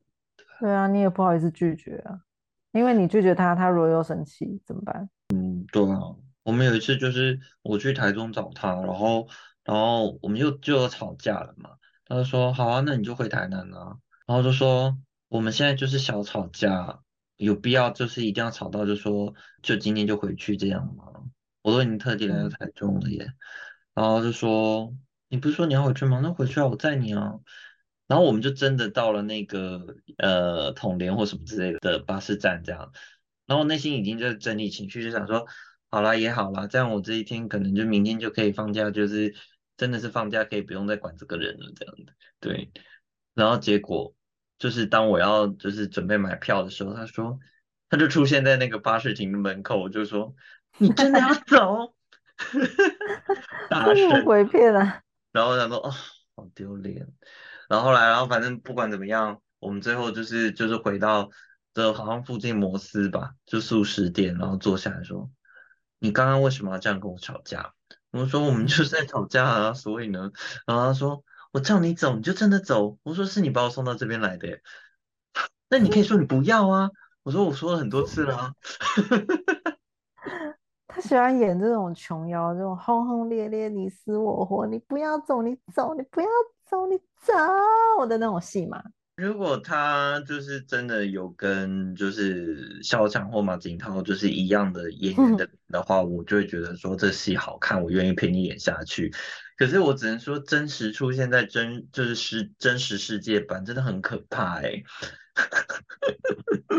[0.60, 2.20] 对啊，你也不好意思拒绝啊，
[2.70, 5.10] 因为你拒绝他，他如果又生气怎么办？
[5.34, 5.98] 嗯，对啊，
[6.44, 9.26] 我们有一次就是我去台中找他，然后。
[9.64, 11.70] 然后我们就就吵架了嘛，
[12.04, 13.96] 他就说好啊，那你就回台南啊。
[14.26, 14.98] 然后就说
[15.28, 17.00] 我们现在就是小吵架，
[17.36, 21.04] 有必要就是一定要吵到就说就今天就回去这样吗？
[21.62, 23.32] 我都已经特地来到台中了耶。
[23.94, 24.92] 然后就说
[25.28, 26.18] 你不是说你要回去吗？
[26.20, 27.34] 那回去啊，我载你啊。
[28.08, 32.92] 然后我们就真的到了那个呃统联或什么之类的巴士站这样。
[33.46, 35.46] 然后内心已经在整理情绪，就想说
[35.88, 39.34] 好了也好了，这样我这一天可能就明天就可以放假，就是。
[39.76, 42.70] 真的是放假可以不用再管这个人了，这样的对。
[43.34, 44.14] 然后结果
[44.58, 47.38] 就是当我要就是准备买票的时候，他说
[47.88, 50.34] 他就出现在那个巴士亭的门口，就说
[50.78, 51.94] 你真的要走？
[53.70, 55.02] 大声鬼片啊！
[55.32, 55.90] 然后他说哦，
[56.34, 57.06] 好丢脸。
[57.68, 61.30] 然后后来，然后反正不管怎么样，我们最后就是就是回到
[61.72, 65.30] 这好像附近摩斯吧，就素食店，然后坐下来说
[65.98, 67.72] 你刚刚为什么要这样跟我吵架？
[68.12, 70.30] 我说我们就是在吵架啊， 所以呢，
[70.66, 74.60] 然后他说我叫你走你就真的走，我说是你把我送到这边来的，
[75.68, 76.90] 那你可以说你不要啊，
[77.22, 78.52] 我说我说了很多次了啊。
[80.86, 86.26] 他喜欢演这种琼瑶，这种轰轰烈烈、你死我活，你不要走，你走，你不要
[86.66, 88.82] 走，你走的那种戏嘛。
[89.22, 99.14] 如果他就是真的有跟就是肖强或马景涛就是一样的演员的的话，我就会觉得说这戏好看，我愿意陪你演下去。
[99.56, 104.82] 可是我只能说，真实出现在真就是是真实世界版，真的很可怕哎。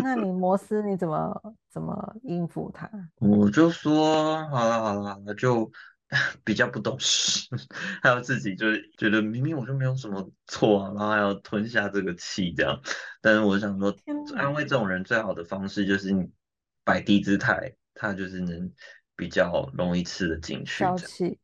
[0.04, 2.92] 那你 摩斯你怎么怎么应付他？
[3.22, 5.72] 我就说好了好了好了，就。
[6.46, 7.48] 比较不懂事，
[8.02, 12.80] 还有自己就是觉得明明我就没有什么错啊，然后还要吞下这个气这样。
[13.22, 13.96] 但是我想说，
[14.36, 16.30] 安慰这种人最好的方式就是你
[16.84, 18.72] 摆低姿态，他就是能
[19.16, 20.84] 比较容易吃得进去。
[20.84, 21.40] 消气。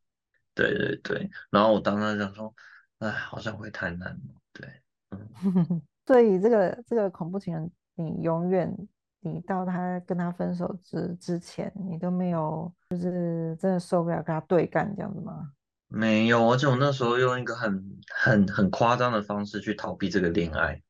[0.53, 1.29] 对对对。
[1.49, 2.53] 然后我当时想说，
[2.99, 4.19] 哎，好像会太难了。
[4.53, 4.69] 对，
[5.11, 5.81] 嗯。
[6.05, 8.75] 所以这个这个恐怖情人，你永远。
[9.21, 15.51] 你到他跟他分手之之前，你都没有就是真的受不了跟他对干这样子吗？
[15.87, 20.81] 没有，而且我那时候用一个很很很夸张的方式去逃避这个恋爱，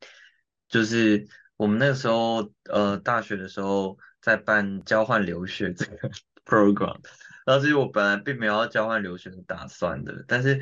[0.68, 6.10] 就是我们那个时候呃大学的时候在办交换留学这个
[6.46, 7.00] program，
[7.46, 10.62] 然后其实我本来并没有要交换留学的打算的，但是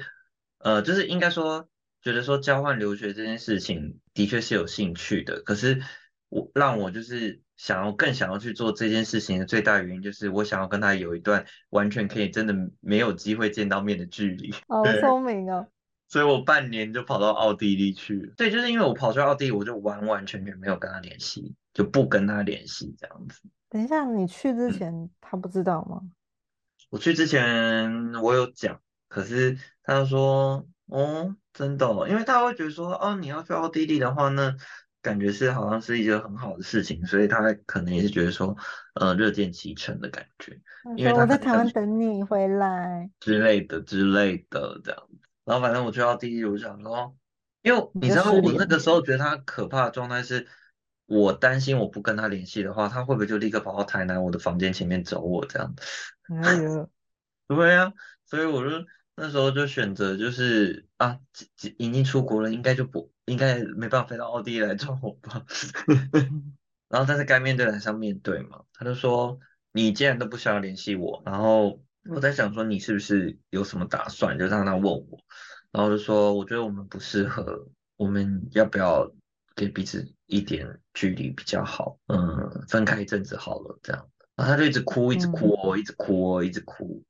[0.59, 1.67] 呃就是应该说
[2.03, 5.81] 觉得说交换留学这件事情的确是有兴趣的，可是
[6.29, 7.41] 我让我就是。
[7.57, 14.53] 想要更想要去做这件事情的最大原因，就是我想要跟他有一段完全可以真的没有机会见到面的距离。
[14.69, 15.65] 好聪明哦！
[16.07, 18.31] 所以我半年就跑到奥地利去。
[18.37, 23.41] 对，就是因为我跑去奥地利，我就完完全全没有跟他联系，就不跟他联系这样子。
[23.69, 25.99] 等一下，你去之前他不知道吗？
[26.91, 34.55] 我去之前我有讲，可是他说：“哦，真的，因为他会觉得说，哦，你要去奥地利的话，那。”
[35.01, 38.55] 感觉是好像是一件很好的事情，所以他可能也是觉得说，
[38.95, 40.59] 呃，热见其成的感觉。
[40.95, 45.03] 因为我在台湾等你回来之类的之类的这样。
[45.45, 47.15] 然后反正我就要第一，我想说，
[47.61, 50.45] 因为你知道我那个时候觉得他可怕的状态是，
[51.05, 55.73] 我担心我不跟他联系的话，他会不会就立刻跑到台南我的房间前面找我这样？
[56.43, 56.89] 哎呦，
[57.47, 57.93] 对呀，
[58.25, 58.85] 所以我就
[59.17, 61.19] 那时候就选择就是啊，
[61.77, 63.11] 已经出国了，应该就不。
[63.25, 65.43] 应该没办法飞到奥地利来找我吧，
[66.87, 68.61] 然后但是该面对还是要面对嘛。
[68.71, 69.37] 他就说
[69.73, 75.19] 你既然都不想要联系我，然后我在想说你是不是有什么打算，就让他问我，
[75.73, 79.11] 然后就说我觉得我们不适合，我们要不要
[79.57, 81.99] 给彼此一点距离比较好？
[82.07, 84.09] 嗯，分开一阵子好了这样。
[84.37, 87.03] 然后他就一直哭，一直哭哦，一直哭哦，一直哭。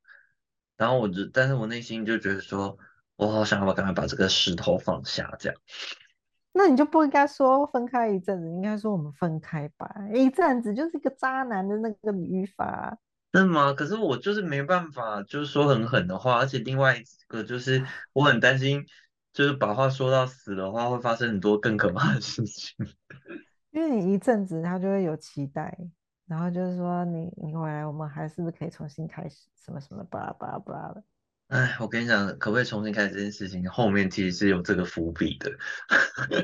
[0.78, 2.78] 然后我就，但是我内心就觉得说
[3.16, 5.60] 我好想要赶快把这个石头放下这样。
[6.54, 9.88] 那你就不应该说分开一阵子，应该说我们分开吧。
[10.14, 12.98] 一阵子就是一个渣男的那个语法，
[13.34, 13.74] 是吗？
[13.74, 18.86] 可是我就是没办法，就是说很狠的话，而且另外一个就是我很担心，
[19.34, 22.76] 就是把话说到死的话，会发生很多更可怕的事情。
[23.70, 25.78] 因为你一阵子他就会有期待，
[26.28, 31.04] 然后就是说你你回来，我们还是不是可以重新开始，什么什么巴拉巴拉巴拉的。
[31.48, 33.68] 哎，我跟你讲，可不可以重新开始这件事情？
[33.70, 35.50] 后面其实是有这个伏笔的。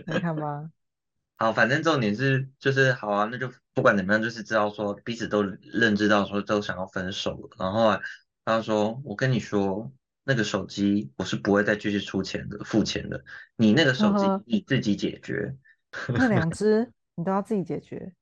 [0.08, 0.70] 你看吧。
[1.36, 7.50] 好，反正重点是，就是好啊，那就不管怎么样，就是知道说彼此都认知到说都想要分手了。
[7.60, 8.00] 然后
[8.46, 9.92] 他说：“我跟你说，
[10.24, 13.22] 那个手机我是不会再继续出钱的，付钱的。
[13.58, 15.54] 你那个手机你自己解决。
[16.08, 18.14] 那两 只你都要自己解决。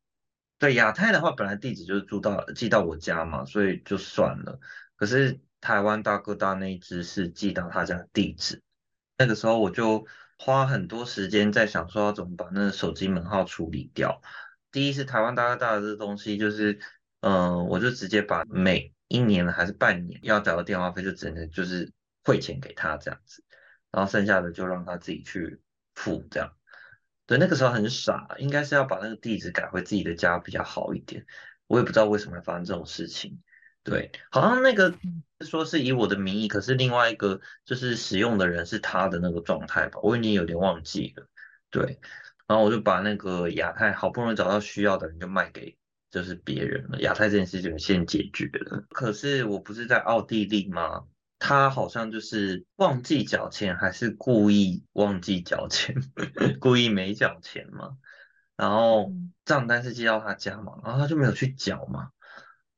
[0.61, 4.59] 对，亚太的话，本来地址就是住到寄到我家嘛，所以就算了。
[4.95, 5.39] 可是。
[5.63, 8.63] 台湾大哥大那一只是寄到他家地址，
[9.15, 10.07] 那个时候我就
[10.39, 14.23] 花很多时间在想说要怎么把那个手机门号处理掉。
[14.71, 16.79] 第一是台湾大哥大的这东西，就是
[17.19, 21.91] 嗯，我就直接把每一年还是半年要缴的电话费就只能就是
[22.23, 23.43] 汇钱给他这样子，
[23.91, 25.61] 然后剩下的就让他自己去
[25.93, 26.51] 付这样。
[27.31, 31.25] 对，那个时候很傻，应该是要把那个地址改回自己的家比较好一点。
[31.67, 33.39] 我也不知道为什么会发生这种事情。
[33.83, 34.93] 对，好像那个
[35.39, 41.25] 说是以我的名义，可是另外一个就是使用的人是他的那个状态吧，我已经有点忘记了。
[41.69, 42.01] 对，
[42.47, 45.77] 然后我就把那个亚太好不容易找到需要的人就卖给
[46.09, 48.83] 就是别人了，亚太这件事情先解决了。
[48.89, 51.05] 可是我不是在奥地利吗？
[51.43, 55.95] 他好像就是忘记缴钱，还是故意忘记缴钱，
[56.61, 57.97] 故意没缴钱嘛？
[58.55, 59.11] 然后
[59.43, 62.11] 账单是寄到他家嘛，然后他就没有去缴嘛？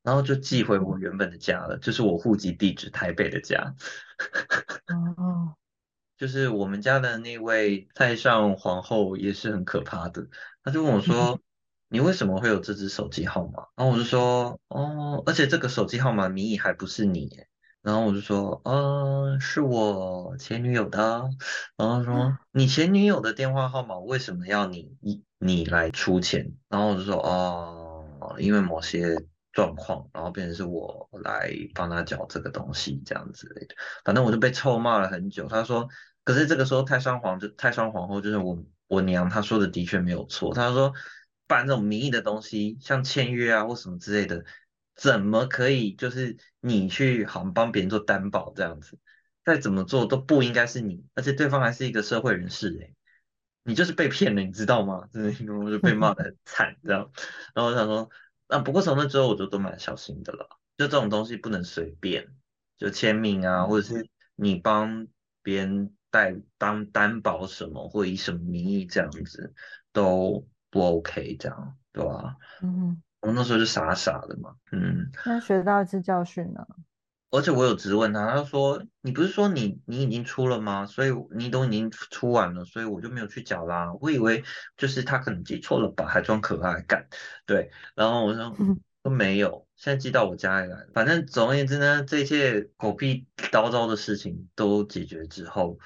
[0.02, 3.74] 然后就寄回我原本的家了，就是我户籍地址台北的家。
[4.88, 5.56] 哦，
[6.16, 10.26] 就是我们家的那位太上皇后也是很可怕的，
[10.62, 11.38] 他就问我说：
[11.88, 17.46] “你为什么会有这只手机号码？”然后我就说：“哦，而且这个手机号码名义还不是你耶。”
[17.84, 21.28] 然后我就说：“嗯，是我前女友的。”
[21.76, 29.22] 然后说：“你前女友的电话号码为什么要你你你来出钱？”然后我就说：“哦，因为某些
[29.52, 35.46] 状况，然后变成是我来帮他缴这个东西这样之类的。”反正我就被臭骂了很久。
[35.46, 35.86] 他说，
[36.24, 40.54] 可是这个时候太上皇就太上皇后就是我我娘，她说的的确没有错。
[40.54, 40.94] 她说
[41.46, 44.42] 办这种名义的东西，像签约啊或什么之类的，
[44.94, 48.98] 怎么可以就是你去好像帮别人做担保这样子？
[49.44, 52.94] 再怎么做都不应该是你，而且对方还是一个社会人士诶，
[53.62, 55.08] 你就是被骗了，你知道吗？
[55.12, 57.10] 真的， 我就被骂的很惨这样。
[57.54, 58.08] 然后我想说，
[58.48, 62.28] 那不过从那之后我就都蛮小心的了，就这种东西不能随便。
[62.76, 65.06] 就签名啊，或者是你帮
[65.42, 69.54] 别人代当担保什么，或以什么名义这样子
[69.92, 72.36] 都不 OK，这样对吧？
[72.62, 76.66] 嗯，我那时候就傻傻的嘛，嗯，那学到一次教训呢？
[77.30, 80.86] 而且我有质问他，他说你不是说你你已经出了吗？
[80.86, 83.92] 所以你都已经出完了，所以我就没有去缴啦。
[84.00, 84.44] 我以为
[84.76, 87.08] 就是他可能记错了吧，还装可爱干，
[87.44, 88.54] 对，然后我说
[89.02, 89.66] 都没有。
[89.74, 95.76] 现在寄到我家里来，反正总而言之呢，这一切狗屁叨叨的事情都解决之后，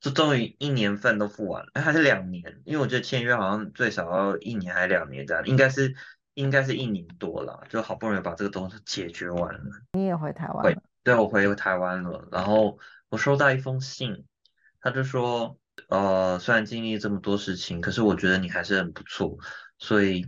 [0.00, 5.96] 就终于一年份都付完了，哎，还是两年，因为我觉得签约好像最少要一年还是两年这样，应该是
[6.34, 9.60] 应该是一年多了，就好不容易把这个东西解决完了。
[9.92, 10.82] 你也回台湾了？
[11.02, 12.78] 对，我回台湾了，然后
[13.08, 14.24] 我收到一封信，
[14.80, 15.58] 他就说，
[15.88, 19.36] 呃，虽然经历这么多事情，可是我觉得你还是很不错，
[19.78, 20.24] 所以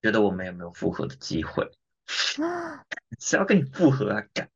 [0.00, 1.68] 觉得我们有没有复合的机会？
[3.18, 4.22] 谁要跟你复合啊？
[4.32, 4.48] 干，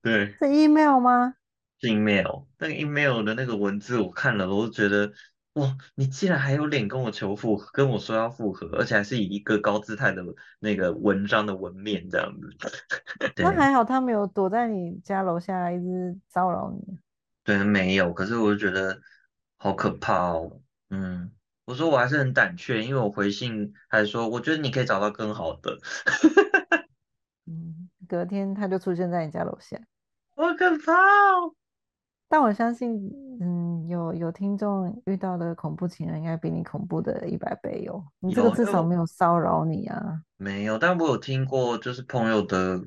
[0.00, 1.34] 对，是 email 吗？
[1.80, 2.44] 是 email。
[2.58, 5.12] 那个 email 的那个文字我看了，我就觉得，
[5.54, 10.22] 哇，你竟然还有脸跟我求复合，跟我说要复合，而且还是以一个高姿态的
[10.58, 12.48] 那个文章的文面这样子。
[13.38, 16.98] 那还好，他没有躲在你家楼下一直骚扰你。
[17.44, 18.12] 对，没有。
[18.12, 19.00] 可是我就觉得
[19.56, 20.60] 好可怕哦。
[20.90, 21.30] 嗯，
[21.66, 25.78] 我说我还是很胆怯，因为我回信还说，我觉得你可以找到更好的。
[27.46, 29.78] 嗯，隔天他就出现在你家楼下，
[30.34, 31.54] 好可怕哦！
[32.26, 32.90] 但我相信，
[33.40, 38.04] 嗯，有有听众遇到的恐怖情人，应该比你恐怖的一百倍哦。
[38.20, 40.22] 你这个至少没有骚扰你啊。
[40.36, 42.82] 没有，但我有听过，就是朋友的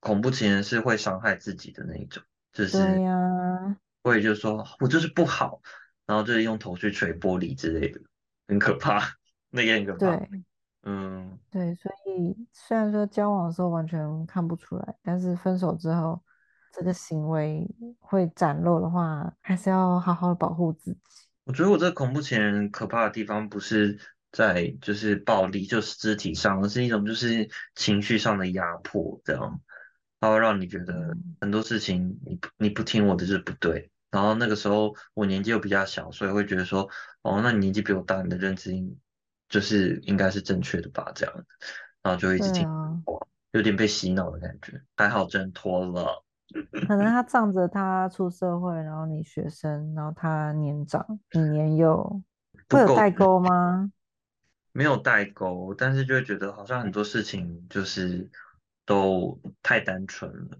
[0.00, 2.22] 恐怖情人是会伤害自己的那一种，
[2.52, 5.60] 就是对呀，会就说我就是不好，
[6.06, 8.00] 然后就是用头去捶玻璃之类的，
[8.46, 9.00] 很可怕，
[9.50, 10.16] 那个很可怕。
[10.16, 10.44] 对。
[10.84, 16.22] 嗯，对，所以虽然说交往的时候完全看不出来，但是分手之后，
[16.72, 17.66] 这个行为
[17.98, 21.00] 会展露的话，还是要好好保护自己。
[21.44, 23.98] 我觉得我这个恐怖情人可怕的地方不是
[24.32, 29.60] 在就是暴力，就是肢体上，而是一种就是情绪上的压迫，这样，
[30.20, 33.90] 它会让你觉得很多事情你不你不听我的就是不对。
[34.10, 36.88] 然后那个时候我年纪又比较小，所以会觉得说，
[37.22, 38.72] 哦，那你年纪比我大，你的认知
[39.48, 41.34] 就是应该是正确的吧，这样，
[42.02, 42.66] 然后就一直听，
[43.52, 44.82] 有点被洗脑的感觉。
[44.96, 46.24] 还好挣脱了，
[46.86, 52.22] 可能他仗着他出社会，然后你学生，然后他年长，你年幼，
[52.68, 53.90] 会有代沟吗？
[54.72, 58.30] 没有代沟，但是就会觉得好像很多事情就是
[58.86, 60.58] 都太单纯了。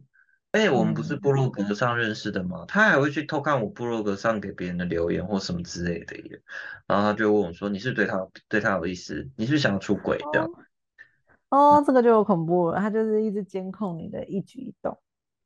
[0.50, 2.64] 而且我们不是部落格上认识的吗？
[2.66, 6.40] 他还会去偷看我部落格上给别人的留言或什么之类的耶。
[6.86, 9.28] 然后他就问我说：“你是对他对他有意思？
[9.36, 10.50] 你是想要出轨这样？”
[11.50, 12.78] 哦，这个就有恐怖了。
[12.78, 14.98] 他就是一直监控你的一举一动。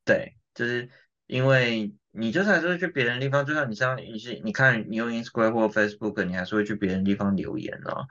[0.05, 0.89] 对，就是
[1.27, 8.07] 因为你就是还是会去别人地方，就像你像你是你看你用 Instagram 或 Facebook，你还是会去别人地方留言啊。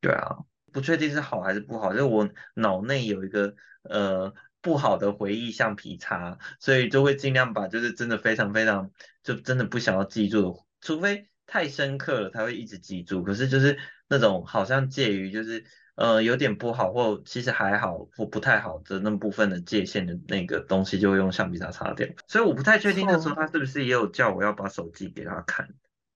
[0.00, 0.36] 对啊，
[0.72, 4.34] 不确定是好还是不好，就是我脑内有一个呃。
[4.62, 8.90] 不好的回忆橡皮擦，所以就会尽量把就是真的非常非常
[9.22, 13.22] 就真的不想要记住的，除非太深刻了才会一直记住。
[13.22, 15.64] 可是就是那种好像介于就是
[15.96, 22.06] 呃有点不好或其实还好或不太好的那部分的界限的那个东西，就会用橡皮擦擦掉。
[22.26, 25.68] 所以我不太确定那时候他是不是也有叫我要把手机给他看。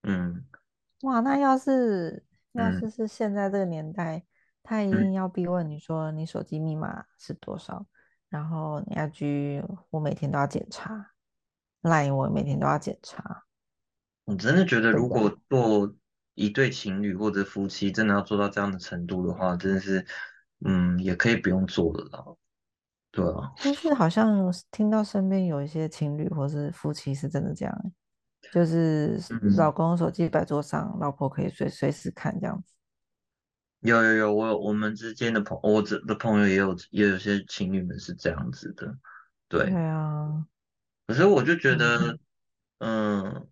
[0.05, 0.45] 嗯，
[1.03, 4.23] 哇，那要是要是是现在这个年代，
[4.63, 7.85] 他一定要逼问你说你手机密码是多少？
[8.29, 9.61] 然后你要居，
[9.91, 11.13] 我每天都要检查
[11.83, 13.45] ，line 我每天都要检查。
[14.25, 15.93] 我真的觉得，如果做
[16.35, 20.05] 一对情侣或者夫妻，真的要做到这样的程度的话，真的是，
[20.65, 22.25] 嗯，也可以不用做了啦。
[23.11, 27.93] 对啊，但是好像听到身边有一些情侣或是夫妻是真的这样欸，
[28.53, 29.21] 就是
[29.57, 32.73] 老嗯，公手机摆桌上，老婆可以随随时看这样子。
[33.81, 38.97] 有有有，我有我们之间的朋，我这的朋友也有也有些情侣们是这样子的，
[39.49, 39.75] 对对。
[39.75, 40.47] 啊，
[41.07, 42.19] 可是我就觉嗯得，
[42.79, 43.49] 嗯，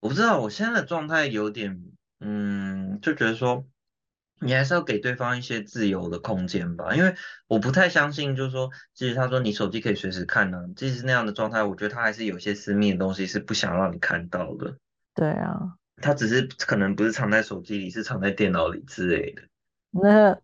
[0.00, 1.78] 我不知道，我现在的状态有点，
[2.20, 3.66] 嗯，就觉得说，
[4.40, 7.14] 你还是要给对方一些自由的空间吧，因为
[7.46, 14.76] 我不太相信，就是说，即使他说你手机可以随时看呢、即使那样的状态，我觉得他还是有些私密的东西是不想让你看到的，
[15.14, 19.42] 对啊，他只是可能不是藏在手机里，是藏在电脑里之类的。
[19.90, 20.38] 那。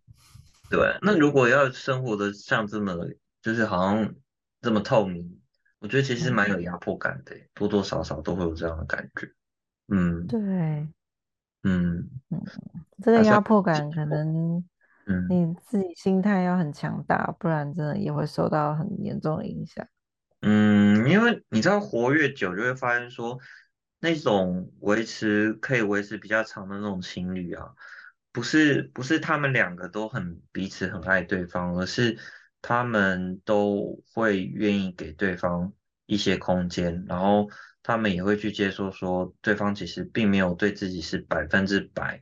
[0.70, 2.96] 对，那如果要生活的像这么，
[3.42, 4.14] 就是好像
[4.62, 5.38] 这么透明，
[5.78, 9.30] 我觉得其实蛮有嗯，压迫感的，多多少少都会有这样的感觉。
[9.88, 10.26] 嗯。
[10.26, 10.40] 对，
[11.64, 12.40] 嗯，嗯，
[13.02, 14.64] 这个压迫感可能
[15.06, 15.28] 嗯。
[15.28, 19.86] 你自己心态要很强大，不然真的也会受到很严重的影响。
[20.40, 23.38] 嗯，因为你知道活越久，就会发现说，
[24.00, 27.74] 那种维持可以维持比较长的那种情侣啊，
[28.30, 32.18] 不是不是他们两个都很彼此很爱对方，而是
[32.60, 35.72] 他们都会愿意给对方
[36.04, 37.48] 一些空间，然后
[37.84, 42.20] 他们也会去接受说，对方其实并没有对自己是百分之百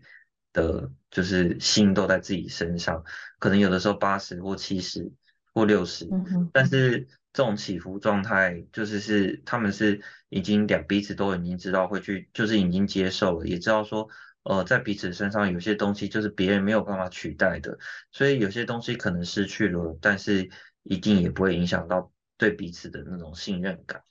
[0.52, 3.02] 的，就是心都在自己身上，
[3.38, 5.10] 可能有的时候八十或七十
[5.54, 6.04] 或六十。
[6.06, 14.08] 嗯哼，但是这种起伏状态，就是是他们是已经两彼此都已经知道会去，就是已经接受了，也知道说，
[14.42, 17.78] 呃，在彼此身上有些东西就是别人没有办法取代的，
[18.10, 20.50] 所以有些东西可能失去了，但是
[20.82, 24.02] 一定也不会影响到对彼此的那种信任感，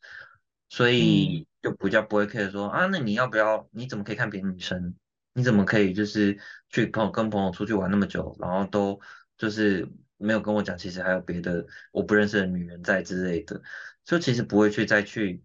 [0.71, 3.67] 所嗯以就比较不会 care 说啊，那你要不要？
[3.71, 4.95] 你怎么可以看别的女生？
[5.33, 9.01] 你怎么可以就是去朋友跟朋友出去玩那么久，然后都
[9.37, 13.61] 就是没有跟我讲，其实还有别的我不认识的女人在之类的，
[14.05, 15.43] 就其实不会去再去，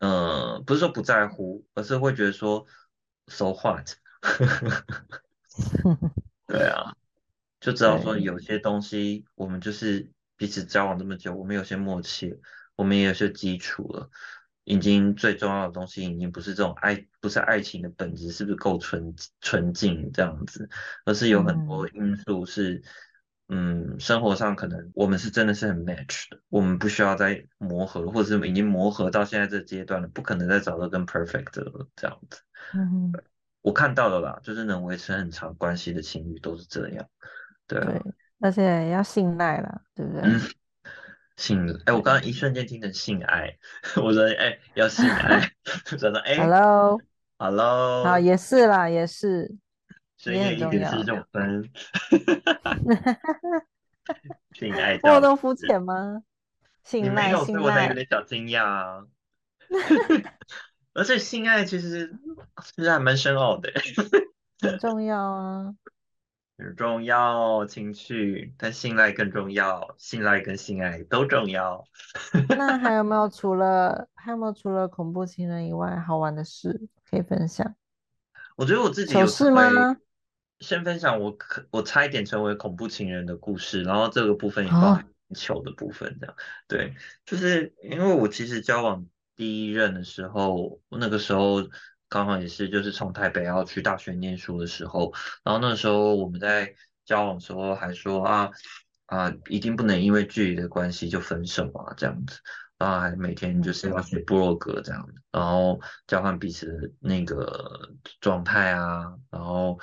[0.00, 2.66] 呃，不是说不在乎，而是会觉得说
[3.28, 3.88] so what，
[6.48, 6.96] 对啊。
[7.60, 12.38] 就知道说，有些东西我们就是彼此交往这么久，我们有些默契，
[12.76, 14.10] 我们也有些基础了，
[14.64, 20.68] 已经最重要的东西已经不是这种爱，不是爱情的本质是不是够纯纯净这样子，
[21.04, 22.82] 而是有很多嗯因素是，
[23.48, 32.40] 嗯，生活上可能我们是真的是很 match 的，我们不需要再磨合，或者是已经磨合到现在这个阶段了，不可能再找到更 perfect 的了这样子。
[32.72, 33.12] 嗯，
[33.60, 37.06] 我看到了啦，就是能维持很长关系的情侣都是这样，
[37.66, 38.02] 对对，啊。
[38.40, 40.54] 而且要信赖啦，对不嗯，对？
[41.36, 43.56] 性，哎，我刚对刚一瞬间听成性爱，
[44.02, 45.50] 我说，哎，要性爱，
[45.92, 46.98] 我想说，哎，Hello，
[47.38, 49.54] 好，，Hello，也是啦，也是，
[50.24, 50.70] 也很深夜一。
[50.70, 51.70] 点是九分，
[54.54, 56.22] 性爱我有教室，那么肤浅吗？
[56.84, 59.04] 信赖，你没有，所以我才有点小惊讶啊。
[60.92, 62.14] 而且性爱其实
[62.76, 63.72] 其实还蛮深奥的，
[64.60, 65.74] 很重要啊。
[66.56, 71.84] 很重要，情绪，但信赖更重要，信赖跟性爱都重要。
[72.56, 77.74] 那还有没有除了还有没有除了恐怖情人以外好玩的事可以分享？
[78.56, 79.96] 我觉得我自己有事为，吗？
[80.60, 86.36] 先分享我可我差一点成为恐怖情人的故事，然后这个部分也包含啊，糗的部分，这样
[86.68, 86.94] 对，
[87.26, 91.68] 就是因为我其实交往第一任的时候，那个时候
[92.14, 95.12] 刚好也是就是从台北要去大学念书的时候，
[95.42, 96.72] 然后那时候我们在
[97.04, 98.50] 交往的时候还说啊
[99.06, 102.38] 啊一定不能因为距离的关系就分手啊这样子。
[102.78, 107.88] 然后还每天就是要写部落格这样子，然后交换彼此的那个
[108.20, 109.78] 状态啊，然后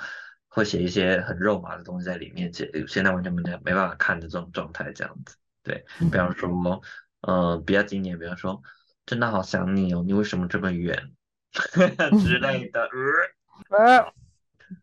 [0.48, 5.36] 会写一些很肉麻的东西在里面，写现在完全没没办法看的这种状态这样子。
[5.62, 6.80] 对，比方说，
[7.20, 8.62] 呃，比较经典，比方说，
[9.04, 11.12] 真的好想你哦，你为什么这么远
[12.22, 12.88] 之类的，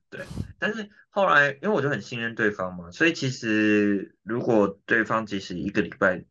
[0.09, 0.25] 对，
[0.57, 6.23] 但是后来因为我就很信任对方嘛，所以其实如果对方即使一个礼拜，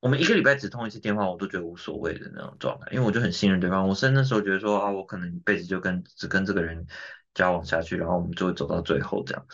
[0.00, 3.88] 我们一个礼拜只通一次电话，我都觉得无所谓的那种状态，因为我就很信任对方。
[3.88, 6.86] 我是那时候觉得说啊，我可能一辈子就跟只跟这个人
[7.34, 9.46] 交往下去，然后我们就会走到最后这样，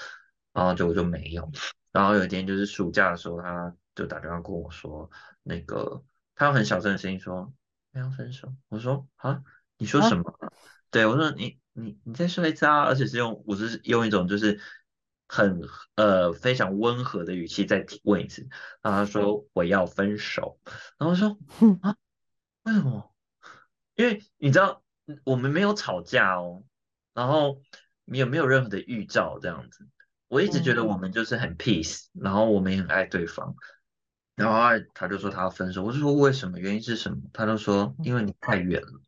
[0.53, 1.51] 然后结果就没有。
[1.93, 5.11] 然后有一天就是暑假的时候，他就打电话跟我说，
[5.43, 6.03] 那个
[6.34, 7.53] 他用很小声的声音说
[7.93, 8.55] 要分手。
[8.68, 9.43] 我说啊，
[9.78, 10.24] 你说什啊，么？
[10.90, 14.60] 对，我说你你你再说一次啊，而且是用我是用一种就是
[15.28, 15.60] 很
[15.94, 18.46] 呃非常温和的语气再提问一次，
[18.82, 20.58] 然后他说我要分手，
[20.98, 21.96] 然后我说 哼，啊
[22.64, 23.14] 为什么？
[23.94, 26.64] 因为你知道嗯我们没有吵架哦，
[27.14, 27.62] 然后
[28.06, 29.86] 也没有任何的预兆这样子，
[30.28, 33.54] 我一直觉嗯得我们就是很 peace，然后我们也很爱对方，
[34.34, 36.58] 然后他他就说他要分手，我就说为什么？
[36.58, 37.18] 原因是什么？
[37.32, 39.00] 他就说因为你太远了。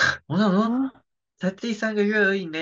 [0.26, 0.92] 我想说啊，
[1.38, 2.58] 才第三个月而已呢。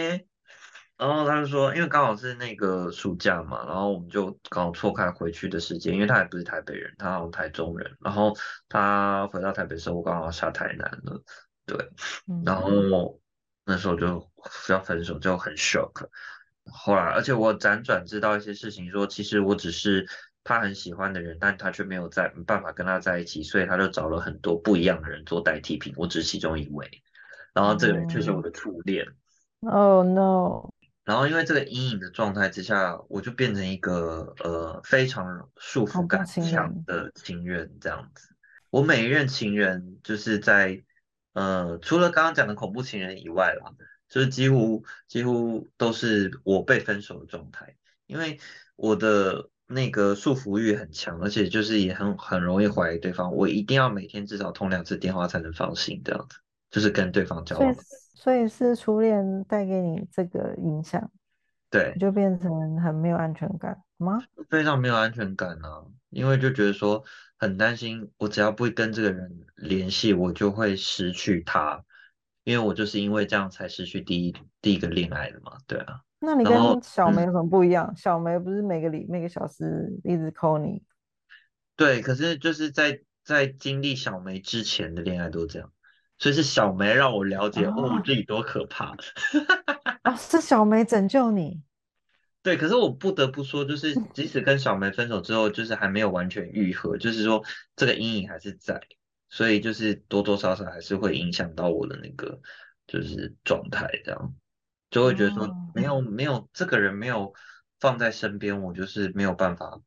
[0.96, 7.96] 然后他就说，因为刚好是那个暑假嘛，然后我们就刚好错开回去的时间，因为他也不是台北人，他好像台中人。
[8.00, 8.36] 然后
[8.68, 11.22] 他回到台北的时候，我刚好下台南了，
[11.64, 11.76] 对。
[12.44, 13.20] 然嗯，后
[13.64, 14.28] 那时候就
[14.68, 16.08] 要分手，就很 shock。
[16.64, 20.08] 后来，而且我辗转知道一些事情，说其实我只是
[20.42, 26.90] 他很喜欢的人，但他却没有在没办法跟他在一起，所以他就找了很多不一样的人做代替品，我只是其中一位。
[27.54, 29.06] 然后这个人却是我哦的初恋。
[29.62, 30.70] ，Oh no，
[31.04, 38.34] 然后因为这个阴影的状态之下，我就变成一个呃非常束缚感，强的情人这样子。
[38.70, 40.84] 我每一任情人就是在
[41.32, 43.72] 呃除了刚刚讲的恐怖情人以外啦，
[44.08, 47.76] 就是几乎几乎都是我被分手的状态，
[48.06, 48.38] 因为
[48.76, 56.38] 我的那个束缚欲很强，而且就是也很很容易怀疑对方，我一定要每天至少通两次电话才能放心这样子，
[56.70, 57.74] 就是跟对方交往。
[58.14, 61.10] 所以是初恋带给你这个影响，你
[61.70, 61.96] 对。
[62.00, 64.18] 就变成很没有安全感吗？
[64.50, 67.04] 非常没有安全感啊，因为就觉得说
[67.38, 71.84] 很担心，我只要不跟这个人联系，我就会失去他，
[72.42, 76.52] 因为我就是因为这样才失去第一第一个恋爱的嘛，对啊，那你跟
[76.82, 77.94] 小梅嗯，有什么不一样？
[77.96, 80.82] 小梅不是每个里每个小时一直 call 你
[81.76, 85.70] 对，可是就是在在经历小梅之前的恋爱都这样，
[86.18, 88.02] 所以是小梅让我了解哦，我啊？
[88.04, 88.96] 自己多可怕。
[90.02, 91.62] 啊，是小梅拯救你
[92.42, 97.44] 对，可是我不得不说，就是即使跟小梅分手之后，就是还没有完全愈合，就是说
[97.76, 98.80] 这个阴影还是在，
[99.28, 102.40] 所以就是多多少少还是会影响到我的那个
[102.86, 104.34] 就是状态，这样
[104.90, 107.34] 就会觉得说哦，没有没有这个人没有
[107.80, 109.78] 放在身边，我就是没有办法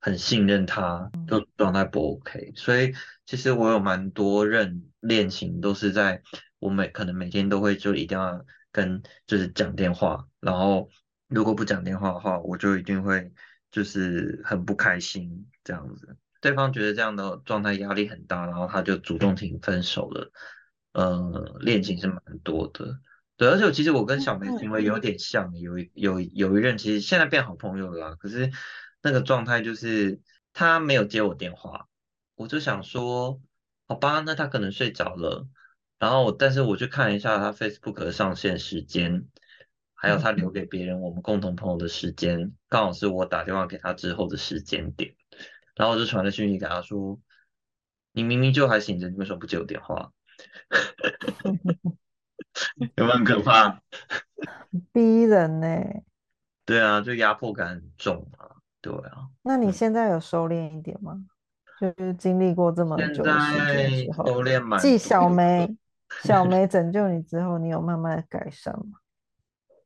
[0.00, 2.52] 很信任他，就状态不 OK。
[2.54, 2.92] 所以
[3.24, 6.22] 其实我有蛮多任恋情都是在
[6.58, 10.88] 我每可能每天都会就一定要跟就是讲电话，然后
[11.28, 13.32] 如果不讲电话的话，我就一定会
[13.70, 16.16] 就是很不开心这样子。
[16.40, 20.30] 对方觉得这样的状态压力很大，然后他就主动提分手了。
[20.92, 22.98] 呃，恋情是蛮多的。
[23.36, 28.52] 对，而且其实我跟小梅嗯行为有点像，有有有一任其实现在变好朋友了啦，可是
[29.02, 30.20] 那个状态就是
[30.52, 31.88] 他没有接我电话，
[32.36, 33.40] 我就想说，
[33.94, 35.46] 好吧，那他可能睡着了，
[36.00, 39.28] 然后我但是我去看一下他 Facebook 的上线时间，
[39.94, 45.14] 还有他留给别人我们共同朋友的时间，刚好是我打电话给他之后的时间点，
[45.76, 47.20] 然后我就传了讯息给他说，
[48.10, 50.10] 你明明就还醒着，你为什么不接我电话？
[52.96, 53.80] 有没有很可怕？
[54.92, 55.68] 逼人呢。
[56.64, 61.26] 对啊，就压迫感很重啊，对啊，那你嗯，现在有收敛一点吗？
[61.92, 64.24] 就是经历过这么现久的时间在之后，
[64.80, 65.76] 继，小梅
[66.22, 68.98] 小梅拯救你之后，你有慢慢的改善吗？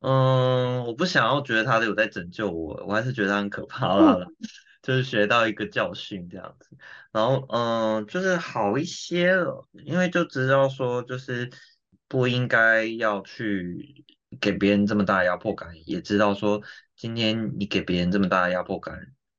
[0.01, 4.27] 嗯，我不想要觉得他有在拯救我，我还是觉得他很可怕啦，
[4.83, 6.77] 就是学到一个教训这样子，
[7.11, 11.51] 然后嗯，就是好一些了，因为就知道说就是
[12.07, 14.05] 不应该要去
[14.41, 16.63] 给别人这么大的压迫感，也知道说
[16.97, 18.97] 今天你给别人这么大的压迫感，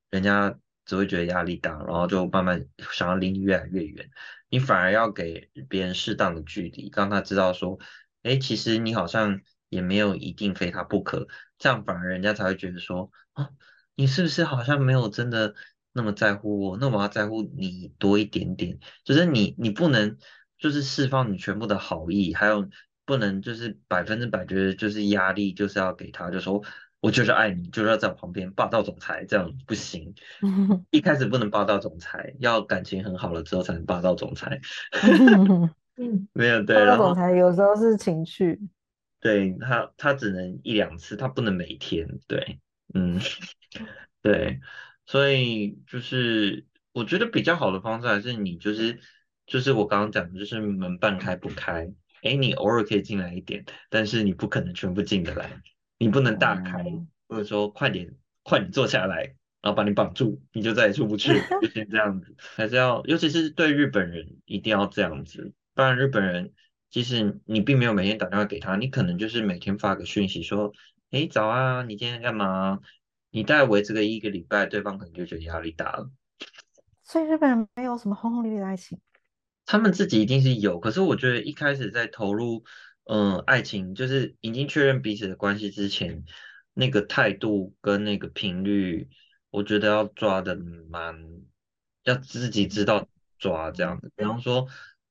[0.09, 0.53] 人家
[0.89, 4.09] 只会觉得压力大，然后就慢慢想要离你越来越远，
[4.49, 7.77] 你反而要给别人适当的距离，让他知道说。
[8.21, 11.25] 哎，其实你好像也没有一定非他不可，
[11.57, 13.49] 这样反而人家才会觉得说，啊，
[13.95, 15.55] 你是不是好像没有真的
[15.93, 20.17] 那么在乎我，那我要在乎你多一点点，就是你你不能
[20.57, 22.69] 就是释放你全部的好意，还有
[23.05, 26.61] 不能就是百分之百觉得就是压力就是要给他，就说
[27.01, 30.13] 我就是爱你，就是要在我旁边霸道总裁，这样不行。
[30.91, 34.59] 一开始不能霸道总裁，要感情很好了之后才能霸道总裁。
[35.95, 38.59] 嗯，没有 对，霸道总裁有时候是情绪，
[39.19, 42.07] 对他，他只能一两次，他不能每天。
[42.27, 42.59] 对，
[42.93, 43.19] 嗯，
[44.21, 44.59] 对，
[45.05, 48.99] 所以就是我觉得比较好的方式还是你就是
[49.45, 51.89] 就是我刚刚讲的，就是门半开不开，
[52.23, 55.61] 哎，你偶尔可以进来一点，但是你不可能全部进得来，
[55.99, 66.51] 你不能大开，哦，或者说快点快点坐下来，然后把你绑住，你就再也出不去了，就先这样子， 还是要，尤其是对日本人一定要这样子，不然日本人。
[66.91, 70.73] 即使你并没有每天打电话给他，你可能就是每天发个讯息说，
[71.11, 72.79] 哎，早啊，你今天干嘛？
[73.29, 76.09] 你大概维持个一个礼拜，对方可能就觉得压力大了。
[77.03, 78.99] 所以日本人没有什么轰轰烈烈的爱情。
[79.67, 82.63] 他们自己一定是有，可是我觉得一开始在投入，
[83.05, 86.23] 嗯、爱情，就是已经确认彼此的关系之前，
[86.73, 89.09] 那个态度跟那个频率，
[89.49, 90.55] 我觉得要抓的
[90.89, 91.15] 蛮
[92.03, 94.11] 要自己知道抓这样子。
[94.15, 94.67] 比方说，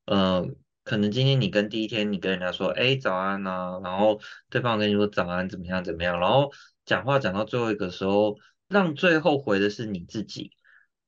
[0.06, 0.46] 呃，
[0.84, 6.52] 可能今天你跟第一天你跟人家说，哎，早安呐、然后对方跟你说早安怎么样怎么样，然后
[6.84, 10.52] 讲话讲到最后一个时候，让最后回的是你自己，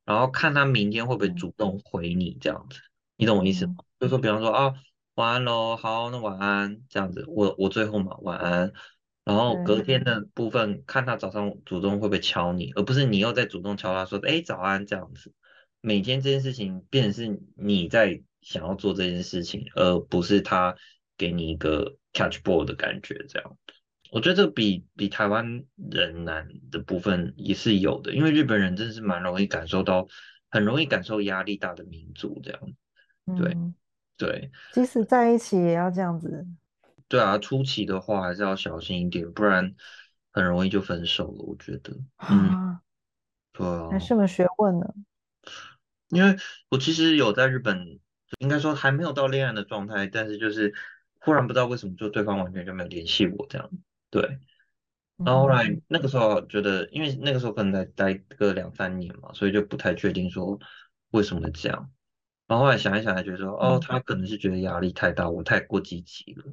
[0.05, 2.81] 然后看他明天会不会嗯主动回你这样子，
[3.17, 3.75] 你懂我意思吗？
[3.79, 4.75] 嗯，就说比方说啊，
[5.21, 8.73] 晚安喽，好，那晚安这样子，我我最后嘛晚安。
[9.23, 15.35] 然后隔，天的部分，看他早上主动会不会敲你，而不是你又在主动敲他说，哎，早安这样子。
[15.83, 20.75] 每天这件事情变成是你在想要做这件事情，而不是他
[21.19, 23.59] 给你一个 catch ball 的感觉，这样。
[24.11, 30.09] 我觉得这个比比台湾人难的部分也是有的，因为日本人真的是蛮容易感受到，
[30.51, 32.61] 很容易感受压力大的民族，这样。
[33.37, 33.75] 对嗯，
[34.21, 36.47] 对即使在一起也要这样子
[37.09, 39.75] 对啊，初期的话还是要小心一点，不然
[40.31, 41.93] 很容易就分手了，我觉得。
[42.19, 42.81] 嗯，啊，
[43.53, 43.89] 对啊。
[43.91, 44.87] 还是门学问呢。
[46.11, 46.37] 因为
[46.69, 47.99] 我其实有在日本，
[48.39, 50.73] 应该说还没有到恋爱的状态，但是就是
[51.19, 53.69] 忽然不知道为什么，就对方完全就没有联系我这样。
[54.11, 54.39] 对，
[55.17, 60.61] 然后后来嗯那个时候觉得，因为那个时候可能才待个两三年嘛，所以就不太确定说
[61.11, 61.91] 为什么这样。
[62.51, 66.53] 然后后来想一想，还觉得说，哦，嗯他可能是觉得压力太大，我太过积极了。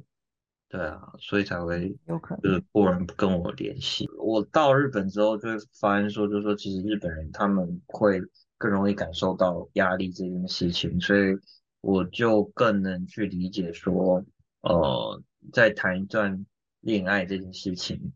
[0.68, 2.40] 对啊，所以才嗯，会有可能。
[2.40, 4.08] 就是忽然不跟我联系。
[4.16, 8.22] 我到日本之后就会发现说，就是说其实日本人他们会
[8.58, 11.36] 更容易感受到压力这件事情，所以
[11.80, 14.24] 我就更能去理解说，
[14.60, 15.20] 呃，
[15.52, 16.46] 在谈一段
[16.78, 18.12] 恋爱这件事情，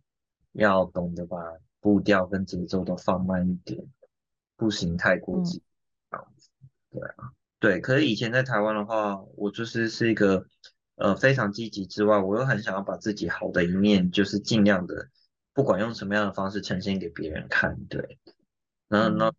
[0.53, 1.37] 要懂得把
[1.81, 3.85] 步调跟节奏都放慢一点，
[4.57, 5.61] 不行太过嗯急。
[6.13, 6.49] 这样子
[6.93, 7.33] 对啊。
[7.63, 10.45] 对，可是以前在台湾的话，我就是是一个
[10.97, 15.09] 呃非常积极之外，我又很想要把自己好的一面，就是尽量的，
[15.55, 17.77] 不管用什么样的方式呈现给别人看。
[17.85, 18.19] 对，
[18.89, 19.33] 然后呢，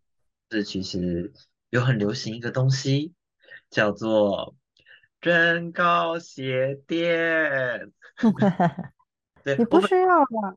[0.48, 1.34] 嗯，是其实
[1.68, 3.12] 有很流行一个东西，
[3.68, 4.56] 叫做
[5.20, 7.92] 增高鞋垫。
[9.44, 10.56] 对，你不需要吧？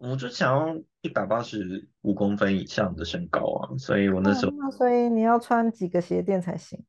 [0.00, 4.52] 我就想要一百八十五公分以上的身高啊，所以我那时候。
[4.70, 6.82] 所以你要穿几个鞋垫才行？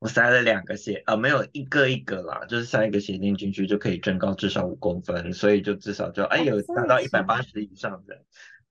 [0.00, 7.40] 我塞了两个鞋啊，没有一个一个啦，就是塞一个鞋垫进去就可以增高至少五公分，所以就至少就哎哦，有达到一百八？
[7.40, 8.20] 十以上的，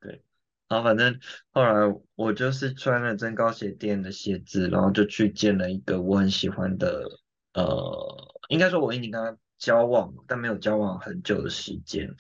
[0.02, 0.22] 对。
[0.68, 1.18] 然后反正
[1.52, 1.72] 后来
[2.16, 7.04] 我就是穿了增高鞋垫的鞋子，然后就去见了一个我很喜欢的，
[7.54, 12.14] 呃，应该说我已经跟他交往，但没有交往很久的时间。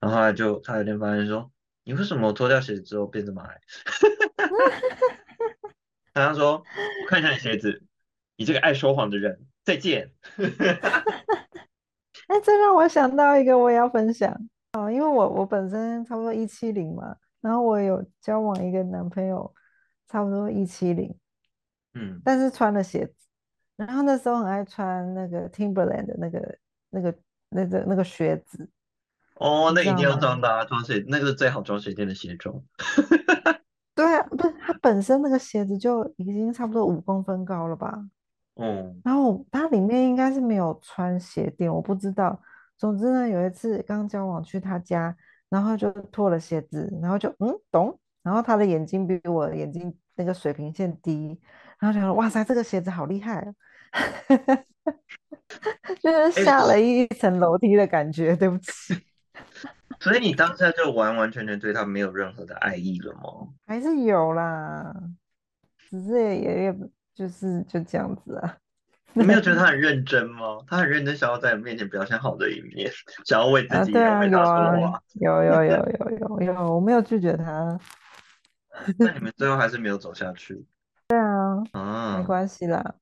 [0.00, 1.50] 然后后来就他有一天发现说，
[1.84, 3.60] 你为什么脱掉鞋子之后变这么矮？
[6.14, 7.82] 他说我看一下你鞋子，
[8.36, 10.12] 你这个爱说谎的人，再见。
[12.28, 14.32] 哎，这让我想到一个我也要分享
[14.72, 19.52] 哦，因为我我本身差不多一七零嘛，然后我有交往一个男朋友，
[20.08, 21.12] 差不多一七零，
[21.94, 23.14] 嗯，但是穿了鞋子，
[23.76, 26.58] 然后那时候很爱穿那个 Timberland 的那个
[26.90, 27.14] 那个
[27.48, 28.68] 那个那个靴子，
[29.40, 30.16] 哦，你那一定要？
[30.18, 32.54] 装的啊，装水，那个是最好装水垫的鞋装。
[33.96, 37.98] 对啊，不是，它本身那个鞋子就已经差不多五公分高了吧？
[38.56, 42.38] 嗯，然后它里面应该是没有穿鞋垫，我不知道。
[42.76, 45.14] 总之呢，有一次刚交往去他家，
[45.48, 51.38] 然后就脱了鞋子，然后就嗯懂，然后他的眼睛比我的眼睛那个水平线低，
[51.78, 53.52] 然后想说哇塞，这个鞋子好厉害啊，
[56.00, 58.34] 就是哎，下了一层楼梯的感觉。
[58.36, 58.94] 对不起，
[60.00, 63.48] 所以你当下就完完全全对他没有任何的爱意了吗？
[63.66, 64.92] 还是有啦，
[65.88, 66.76] 只是也也也
[67.14, 68.56] 就是就这样子啊。
[69.12, 70.58] 你没有觉得他很认真吗？
[70.66, 72.90] 他很认真，想要在你面前表现好的一面，
[73.24, 75.02] 想要为自啊，己对啊，也为他说有啊，话。
[75.14, 77.78] 有有有有有有，我没有拒绝他。
[78.98, 80.64] 那你们最后还是没有走下去
[81.08, 81.62] 对啊？
[81.72, 82.94] 啊，没关系啦，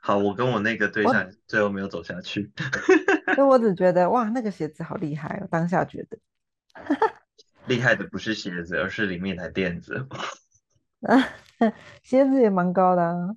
[0.00, 2.50] 好，我跟我那个对象最后没有走下去。
[3.34, 6.18] 所以我只觉得哇，那个鞋子好厉害哦，当下觉得，
[7.66, 10.06] 厉害的不是鞋子，而是里面的垫子。
[12.02, 13.36] 鞋子也蛮高的啊，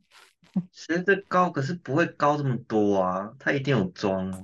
[0.71, 4.39] 鞋子高，可是不会高这么多啊，它一定有装啊。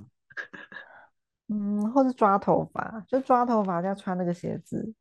[1.48, 4.94] 嗯，或是抓头发，就抓头发加穿那个鞋子，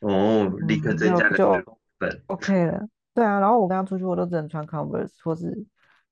[0.00, 2.22] 哦，立刻嗯，增加个十就就公分。
[2.26, 2.88] OK 了。
[3.14, 5.64] 对啊，然后我跟他出去，我都只能穿 Converse 或是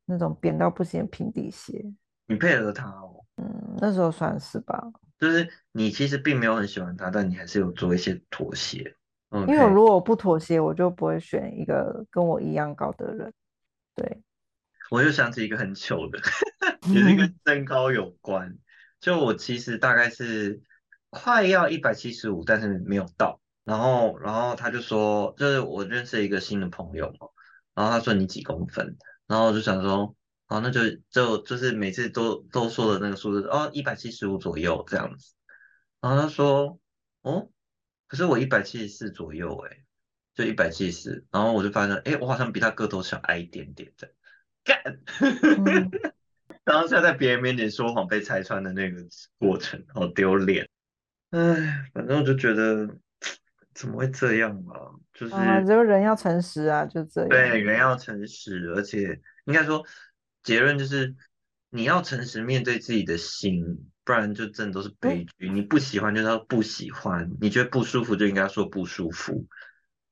[0.06, 1.84] 那种扁到不行的平底鞋，
[2.26, 4.82] 你配合他哦，嗯，那时候算是吧。
[5.18, 8.96] 就是你其实并没有很喜欢他，但你还是有做一些妥协。
[9.30, 13.32] 因为我如果不妥协，我就不会选一个跟我一样高的人。
[13.94, 14.22] 对，
[14.90, 16.20] 我就想起一个很糗的，
[16.92, 18.56] 也是跟身高有关。
[19.00, 20.62] 就我其实大概是
[21.10, 23.40] 快要一百七十五，但是没有到。
[23.64, 27.26] 然后，然后他就说，就是我认识一个新的朋友嘛，
[27.74, 28.96] 然后他说你几公分，
[29.26, 30.14] 然后我就想说，
[30.48, 35.34] 哦，那就就就是每次都都说的那个数字，哦，一百七十五左右这样子。
[36.00, 36.78] 然后他说，
[37.22, 37.48] 哦，
[38.06, 39.84] 可是我一百七十四左右，哎，
[40.34, 41.26] 就一百七十四。
[41.30, 44.12] 然后我就发现，哎，我好像比他个头小矮一点点的，
[44.62, 45.00] 干。
[46.64, 49.02] 然后现在在别人面前说谎被拆穿的那个
[49.38, 50.68] 过程，好丢脸。
[51.30, 52.96] 哎，反正我就觉得
[53.74, 54.94] 怎么会这样啊？
[55.12, 57.28] 就是啊，就人要诚实啊，就这样。
[57.28, 59.84] 对，人要诚实，而且应该说
[60.42, 61.14] 结论就是
[61.70, 65.50] 你要诚实面对自己的心，不然就真的都是悲剧。
[65.50, 69.44] 你不喜欢就要不喜欢，你觉得不舒服就应该说不舒服，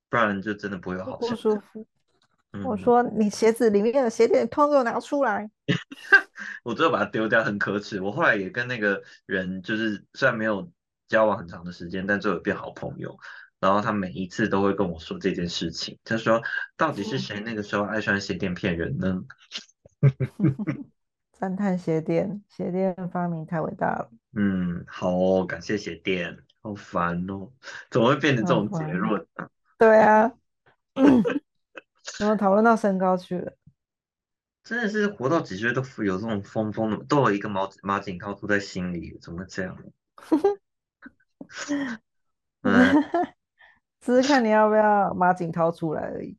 [0.09, 1.87] 不然就真的不会有好不舒服。
[2.55, 5.49] 嗯我说你鞋子里面的鞋垫通给我拿出来。
[6.63, 7.99] 我最后把它丢掉，很可耻。
[7.99, 10.71] 我后来也跟那个人，就是虽然没有
[11.07, 13.17] 交往很长的时间，但最后变好朋友。
[13.63, 15.97] 然后他每一次都会跟我说这件事情。
[16.03, 16.41] 他说
[16.75, 19.23] ：“到底是谁那个时候爱穿鞋垫骗人呢？”
[21.31, 24.11] 赞叹鞋垫，鞋垫发明太伟大了。
[24.35, 26.37] 嗯，好哦，感谢鞋垫。
[26.61, 27.51] 好烦哦，
[27.89, 29.49] 怎么会变成这种结论啊？
[29.79, 30.31] 对啊，
[32.17, 33.53] 怎么讨论到身高去了？
[34.63, 39.77] 真的是活到几岁都有这种疯疯的，都有一个马马景涛住在心里，怎么会这样？
[42.61, 42.95] 嗯，
[44.03, 46.37] 只是看你要不要马景涛出来而已。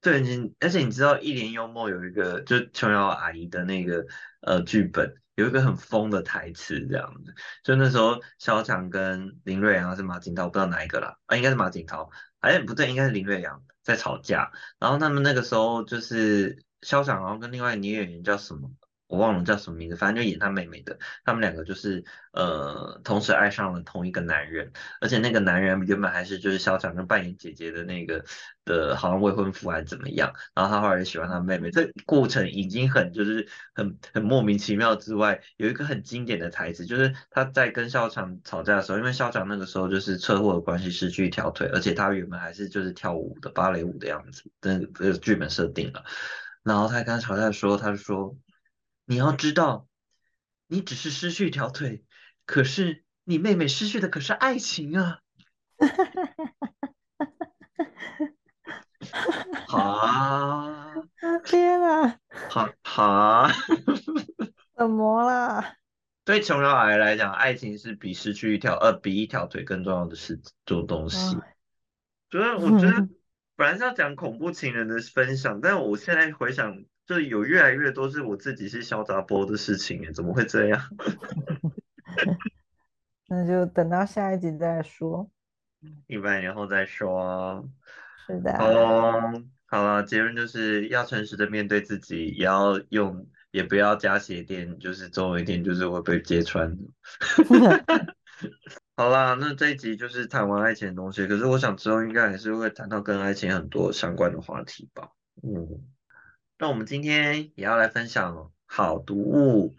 [0.00, 4.04] 对，你而且你知道《一帘幽梦》有一个就琼瑶阿姨的那个
[4.40, 7.34] 呃剧本，有一个很疯的台词，这样子。
[7.62, 14.50] 就那时候萧蔷跟林瑞阳是马景涛，不知道哪一个啦，啊，应该是马景涛，哎，不对，应该是林瑞阳在吵架。
[14.78, 18.70] 然后他们那个时候就是萧蔷，然后跟另外女演员叫什么？
[19.10, 28.24] 我忘了叫什么名字，反正就演他妹妹的，他们两个就是呃同时爱上了同一个男人，而且那个男人原本还是就是校长跟扮演姐姐的那个
[28.64, 46.04] 的，好像未婚夫还是怎么样，然后他后来也喜欢他妹妹，这过程已经很就是很很莫名其妙之外，有一个很经典的台词，就是他在跟校长吵架的时候，因为校长那个时候就是车祸的关系失去一条腿，而且他原本还是就是跳舞的芭蕾舞的样子，这个剧本设定了，
[46.62, 48.36] 然后他跟他吵架的时候，他就说。
[49.10, 49.88] 你要知道，
[50.68, 52.04] 你只是失去一条腿，
[52.46, 55.18] 可是你妹妹失去的可是爱情啊！
[59.66, 60.94] 哈，
[61.44, 63.50] 天啊，哈哈，
[64.78, 65.74] 怎么啦？
[66.24, 71.36] 对琼瑶阿姨来讲，爱情是比失去一条呃比一条腿更重要的事，这种东西。
[72.30, 73.08] 觉得我觉得
[73.60, 76.82] 本来是要讲恐怖情人的分享，但我现在回想。
[77.06, 80.80] 就有越来越多是我自己是小杂波的事情哎，怎么会这样？
[83.26, 85.28] 那就等到下一集再说，
[86.06, 87.68] 一百年后再说。
[88.24, 88.52] 是的。
[88.58, 96.78] 哦，好了，结论就是要诚实的面对自己，也要用，也不要加鞋垫，就是总有一天就是会被揭穿。
[99.00, 105.08] 好啦，那这一集就是谈完爱情的东西，可是我想之后应该还是会谈到跟爱情很多相关的话题吧。
[105.42, 105.66] 嗯。
[106.58, 109.74] 那我们今天也要来分享好读物。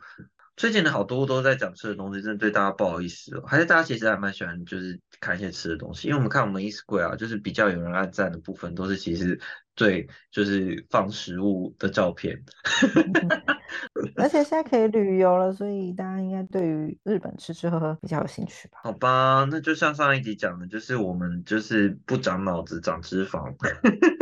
[0.58, 3.44] 最近的好读物都在讲吃的东西，真的对大家不好意思哦。
[3.46, 6.08] 还是大家其实还蛮喜欢，就是看一些吃的东西。
[6.08, 9.40] 因为我们看我们 Instagram 啊，就是比较有人按赞的部分，都是其实
[9.76, 12.42] 最就是放食物的照片。
[14.18, 18.80] 而且现在可以旅游了，所以大家应该对于日本吃吃喝喝比较有兴趣吧？
[18.84, 23.56] 好吧，那就像上一集讲的，就是我们就是不长脑子，长脂肪。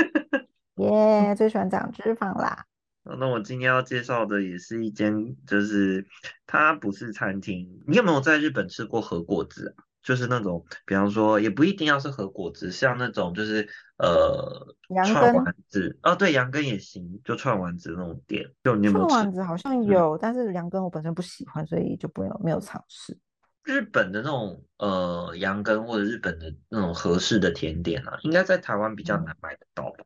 [0.77, 2.65] 耶，最喜欢长脂肪啦。
[3.03, 6.05] 那我今天要介绍的也是一间，就是
[6.45, 7.81] 它不是餐厅。
[7.87, 9.83] 你有没有在日本吃过和果子啊？
[10.03, 13.67] 就是那种，比方说，也不一定要是和果子，像那种就是
[13.99, 14.75] 呃，
[15.05, 18.49] 串丸子哦，对，羊羹也行，就串丸子那种店。
[18.63, 23.17] 就你有没有串丸子好像有，但是羊羹我本身不喜欢，所以就没有没有尝试。
[23.63, 30.05] 日本的那种呃羊羹或者日本的那种合适的甜点啊，应该在台湾比较难买得到吧？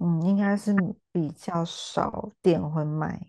[0.00, 0.74] 嗯，应该是
[1.12, 3.20] 比较少店会卖，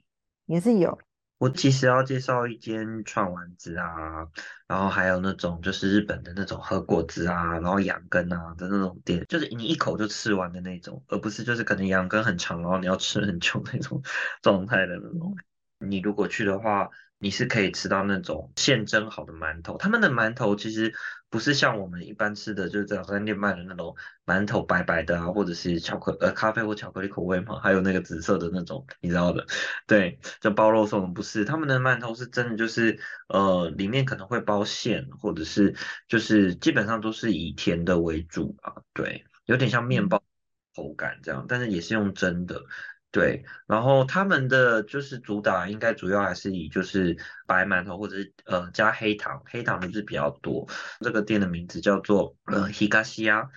[0.46, 0.98] 也是有。
[1.38, 4.28] 我其实要介绍一间串丸子啊，
[4.68, 14.02] 然后还有那种就是日本的那种喝果子啊，然后羊羹啊的那种店，就是你一口就吃完的那种，而不是就是可能羊羹很长，然后你要吃很久那种
[14.42, 15.36] 状态的那种。
[15.80, 20.94] 你如果去的话，你是可以吃到那种现蒸好的馒头，他们的馒头其实
[21.30, 23.96] 不是像我们一般吃的，就是在早餐店卖的那种
[24.26, 29.46] 馒头白白的啊，或者是巧克呃咖啡或巧克力口味嘛，还有那个紫色的那种，你知道的，
[29.88, 33.00] 对，就包肉松不是，他们的馒头是真的就是
[33.30, 35.76] 呃里面可能会包馅，或者是
[36.08, 40.22] 就是基本上都是以甜的为主啊，对，有点像面包
[40.76, 42.62] 口感这样，但是也是用蒸的。
[43.10, 50.68] 对，然后他们的就是主打应该主要还是以就是白馒头或者是呃加黑糖，黑糖的是比较多。
[51.00, 53.48] 这个店的名字叫做呃ヒガシヤ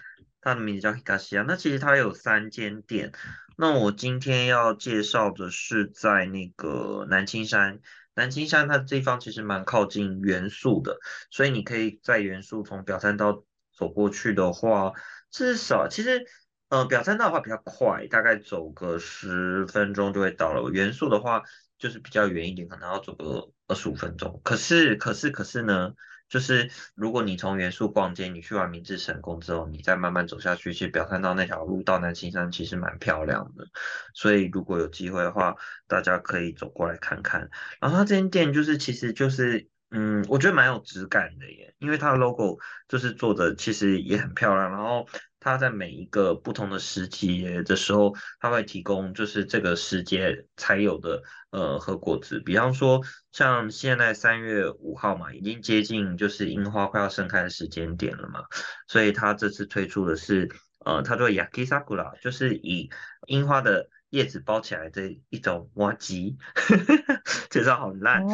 [0.41, 1.45] 它的名字叫ヒガシヤ。
[1.47, 3.13] 那其实它有三间店，
[3.57, 7.81] 那我今天要介绍的是在那个南青山。
[8.15, 10.97] 南青山它这地方其实蛮靠近元素的，
[11.31, 13.45] 所以你可以在元素从表参道
[13.77, 14.93] 走过去的话，
[15.31, 16.25] 至少其实。
[16.71, 20.71] 呃，表参道的话比较快，大概走个十分钟就会到了。
[20.71, 21.43] 元素的话
[21.79, 24.41] 就是比较远一点，可能要走个二十五分钟。
[24.45, 25.93] 可是，可是，可是呢，
[26.29, 33.67] 就是如果你从元素逛街，你去完明治神宫之后，你再慢慢走下去，其实表参道那条路到南青山其实蛮漂亮的。
[34.15, 35.57] 所以如果有机会的话，
[35.89, 37.51] 大家可以走过来看看。
[37.81, 45.09] 然后它这间店就是，其实就是，嗯，我觉得蛮有质感的耶，因为它的 logo 就是做的其实也很漂亮，然后。
[45.41, 53.01] 它在每一个不同的时节的时候，它会提供就是这个时节才有的呃和果子，比方说
[53.33, 58.45] 像现在三月五号嘛，已经接近就是樱花快要盛开的时间点了嘛，
[58.87, 60.51] 所以它这次推出的是
[60.85, 62.91] 呃，它做 yakisakura，就是以
[63.27, 66.37] 樱花的叶子包起来的一种挖吉，
[67.49, 68.25] 介绍好烂。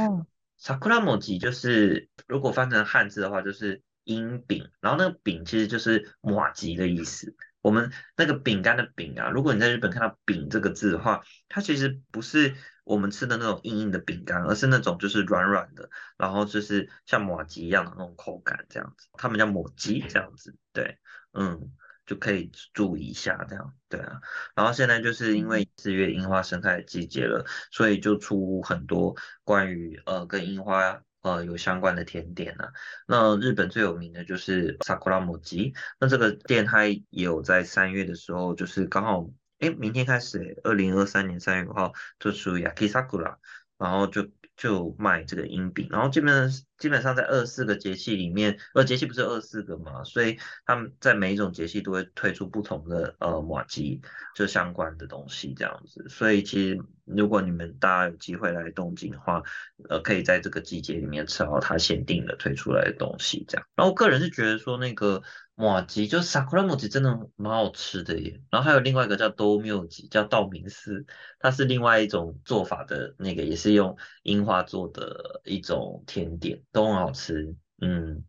[0.60, 3.82] sakura 麻吉就是如果翻成汉字的话，就是。
[4.06, 7.36] 樱饼，然后那个饼其实就是马吉的意思。
[7.60, 12.54] 我们那个饼干的饼啊，如果你在日本看到饼这个字的话，它其实不是
[12.84, 19.08] 我们吃的那种硬硬的饼干，而是那种就是软软的，然后就是像马吉一样的那种口感这样子。
[19.14, 20.98] 他们叫抹吉这样子，对，
[21.32, 21.72] 嗯，
[22.06, 24.20] 就可以注意一下这样，对啊。
[24.54, 31.02] 然后现在就是因为四月樱花盛开的季节了，所以就出很多关于呃跟樱花。
[31.26, 32.72] 呃，有相关的甜点啊。
[33.08, 35.74] 那日本最有名的就是 Sakura 柿。
[35.98, 43.38] 那这个店它也有在三月的时候，就是刚好，哎，明天开始，二零二三年三月五号就出 Yakisakura，
[43.76, 44.28] 然后就。
[44.56, 54.00] 就卖这个樱饼，然后基本基本上在二四个节气里面，呃，节气不是二四个嘛，所以他们在每一种节气都会推出不同的呃马吉
[54.34, 59.42] 就相关的东西这样子，所以其实如果你们大家有机会来东京的话，
[59.88, 63.66] 呃，可以在这个季节里面吃到它限定的推出来的东西这样。
[63.74, 65.22] 然后我个人是觉得说那个。
[65.58, 68.42] 马吉就是 sakura 马吉，真的蛮好吃的耶。
[68.50, 71.06] 然后还有另外一个叫多缪吉，叫道明寺，
[71.38, 77.56] 它是另外一种做法的那个，也是用樱花做的一种甜点，都很好吃。
[77.80, 78.22] 嗯，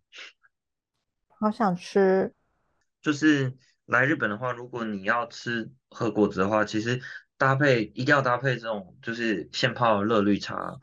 [1.27, 2.33] 好想吃。
[3.01, 7.01] 就是来日本的话，如果你要吃喝果子的话，其实
[7.37, 10.79] 搭配一定要搭配这种就是现泡的热绿茶，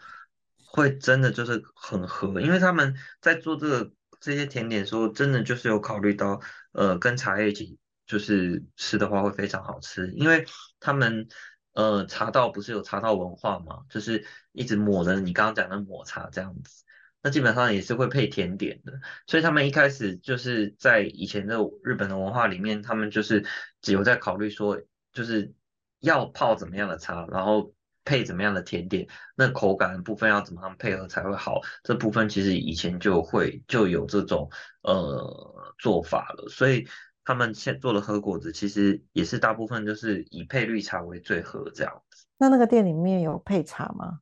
[0.66, 3.90] 会真的就是很合，因为他们在做这个。
[4.24, 6.40] 这些甜点说真的就是有考虑到，
[6.72, 10.46] 呃，跟茶叶一起就是吃的话会非常好吃，因为
[10.80, 11.28] 他们
[11.74, 16.84] 呃茶道不是有茶道文化嘛，就是一直抹的你刚刚讲的抹茶这样子，
[17.22, 23.44] 那基本上也是会配甜点的，所以他们一开始就是在以前的日本的文化里面，他们就是
[23.82, 24.80] 只有在考虑说
[25.12, 25.52] 就是
[26.00, 27.73] 要泡怎么样的茶，然后。
[28.04, 31.60] 配怎么样的甜点，那口感的部分要怎么样配合才会好？
[31.82, 34.50] 这部分其实以前就会就有这种
[34.82, 36.86] 呃做法了，所以
[37.24, 42.26] 他们现做的喝果子其实也是大部分就是以配绿茶为最合这样子。
[42.36, 44.20] 那那个店里面有配茶吗？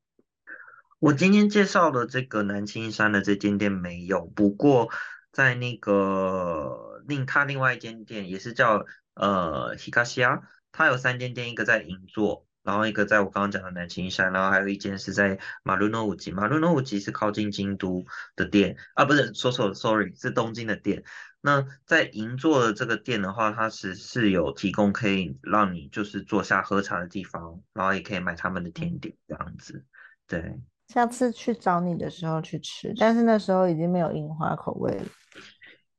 [1.01, 4.91] 我今天介绍的这个南青山的这间店没有，不过
[5.33, 12.47] 在那个另他另外一间店也是叫呃 Hikashiya，它有三间店，一个在银座。
[12.63, 18.05] 然后一个在我刚刚讲的南青山，然后还有一间是在马路诺五吉，马路诺五吉是靠近京都
[18.37, 21.03] 的店啊，不是说错了，sorry，是东京的店。
[21.41, 29.85] 那在银座的这个店的话，它是是有提供可以让你就是坐下喝茶的地方，然后也可以买他们的甜点这样子。
[30.29, 35.05] 对，下次去找你的时候去吃，但是那时候已经没有樱花口味了。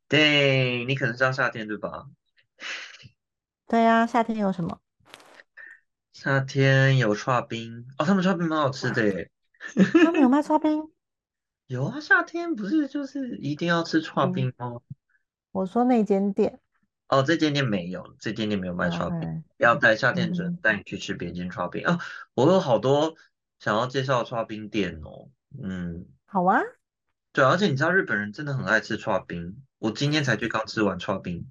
[0.07, 2.05] 对你可能知道夏天对吧？
[3.68, 4.80] 对呀，夏天有什么？
[6.24, 9.30] 夏天有串冰哦，他们串冰蛮好吃的耶。
[10.05, 10.89] 他们有卖串冰？
[11.67, 14.80] 有啊，夏天不是就是一定要吃串冰吗？
[15.51, 16.61] 我说那间店。
[17.09, 19.43] 哦，这间店没有，这间店没有卖串冰。
[19.57, 21.99] 要带夏天准带你去吃别间串冰啊！
[22.36, 23.15] 我有好多
[23.59, 25.28] 想要介绍串冰店哦。
[25.61, 26.61] 嗯，好啊。
[27.34, 31.49] 对，而且你知道日本人真的很爱吃串冰，我今天才去刚吃完串冰。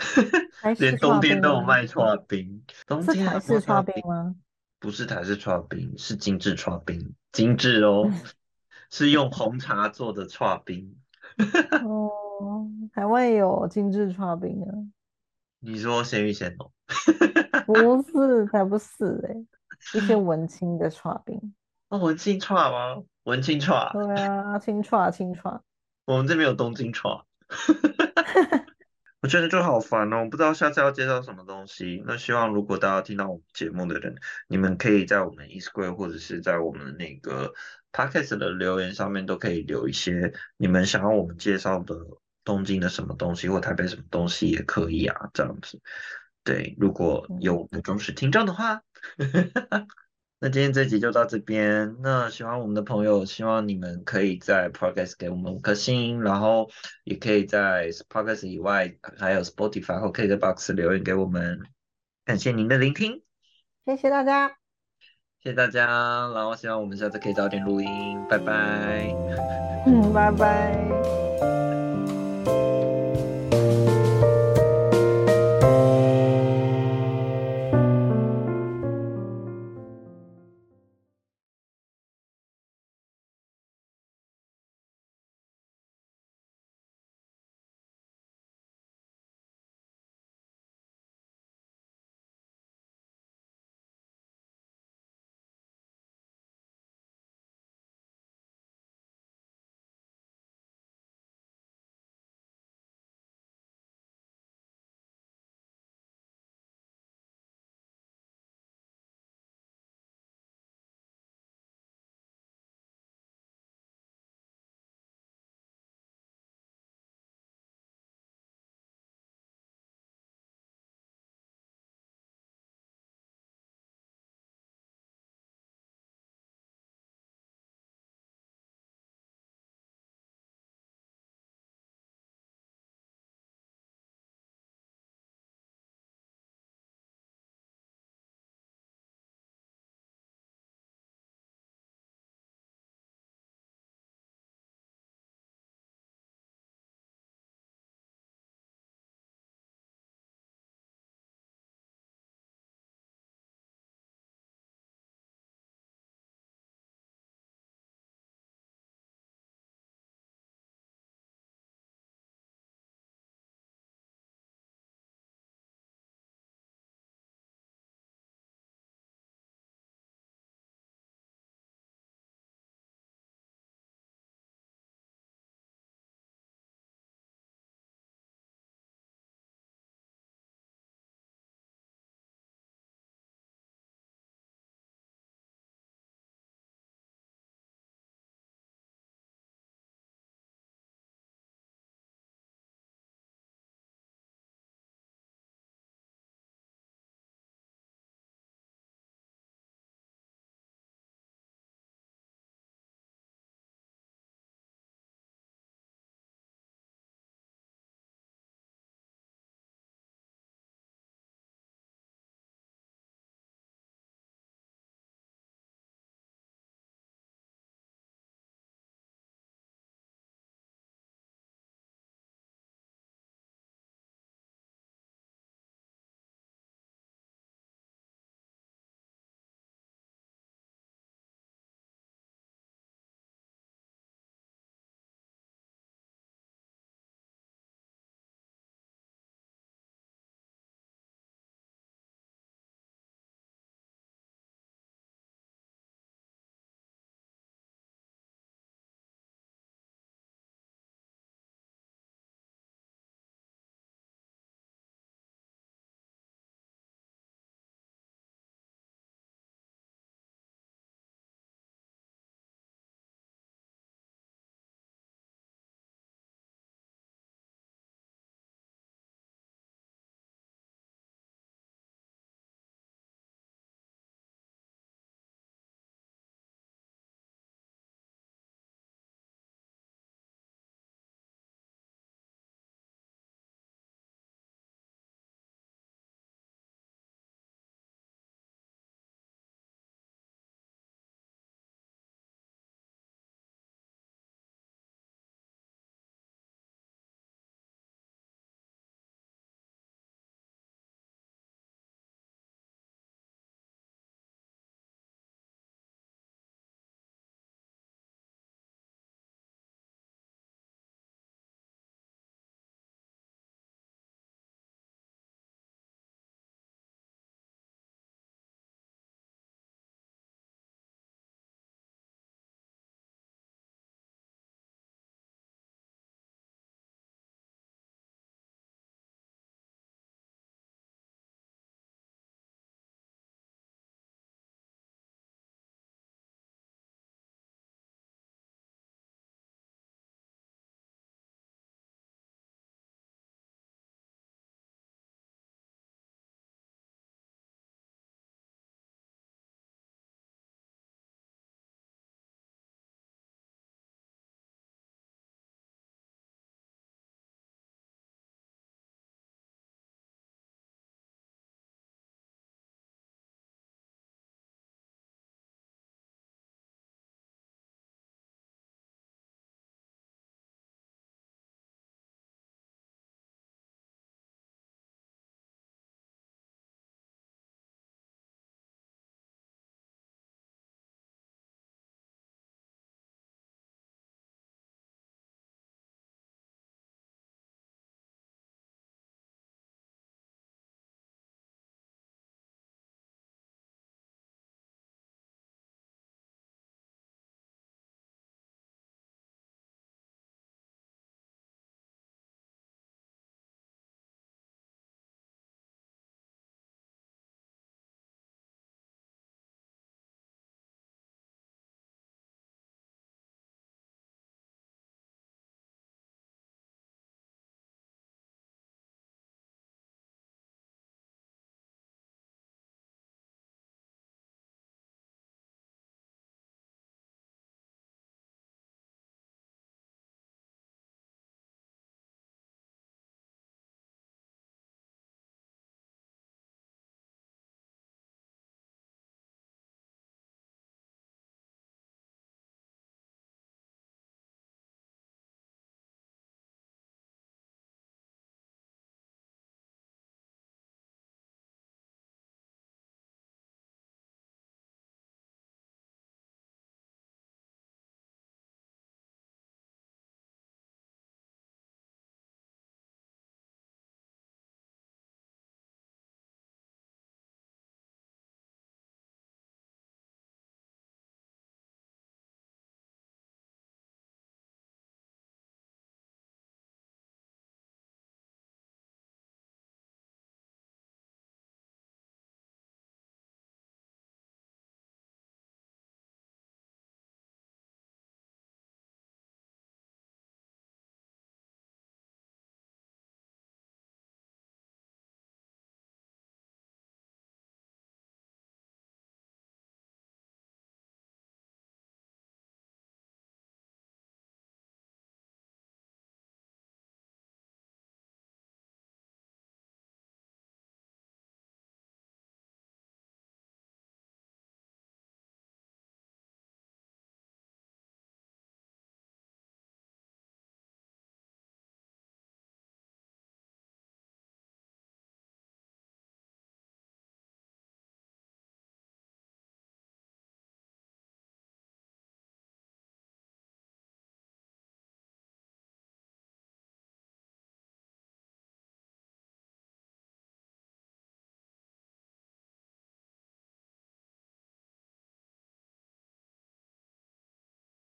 [0.78, 4.34] 连冬天都有卖串冰，冬天台式串冰吗？
[4.78, 8.10] 不是台式串冰，是精致串冰，精致哦，
[8.90, 10.96] 是用红茶做的串冰。
[11.84, 12.10] 哦，
[12.94, 14.72] 台湾也有精致串冰啊。
[15.60, 16.72] 你说咸鱼咸浓？
[17.66, 21.54] 不 是，才不是哎、一些文青的串冰。
[21.88, 23.02] 哦，文青串吗？
[23.24, 25.60] 文青串，对啊，青串青串。
[26.06, 27.14] 我们这边有东京串。
[29.22, 32.02] 我觉得就好烦哦，不知道下次要介绍什么东西。
[32.06, 34.16] 那希望如果大家听到我们节目的人，
[34.48, 37.52] 你们可以在我们 Instagram 或者是在我们那个
[37.92, 41.94] Podcast 的留言上面都可以留一些你们想要我们介绍的
[42.44, 45.80] 东京的什么东西或台北什么东西也可以啊，这样子。
[46.42, 48.80] 对，如果有我们的忠实听众的话。
[50.42, 51.96] 那今天这集就到这边。
[52.00, 56.70] 那喜欢我们的朋友，希望你们可以在 Podcast 给我们五颗星，然后
[57.04, 61.60] 也可以在 Podcast 以外，还有 Spotify 或 KKBox 留言给我们。
[62.24, 63.22] 感谢您的聆听，
[63.84, 64.48] 谢谢大家，
[65.42, 65.86] 谢谢大家，
[66.34, 67.88] 然后希望我们下次可以早点录音，
[68.30, 69.14] 拜拜。
[69.86, 70.89] 嗯，拜拜。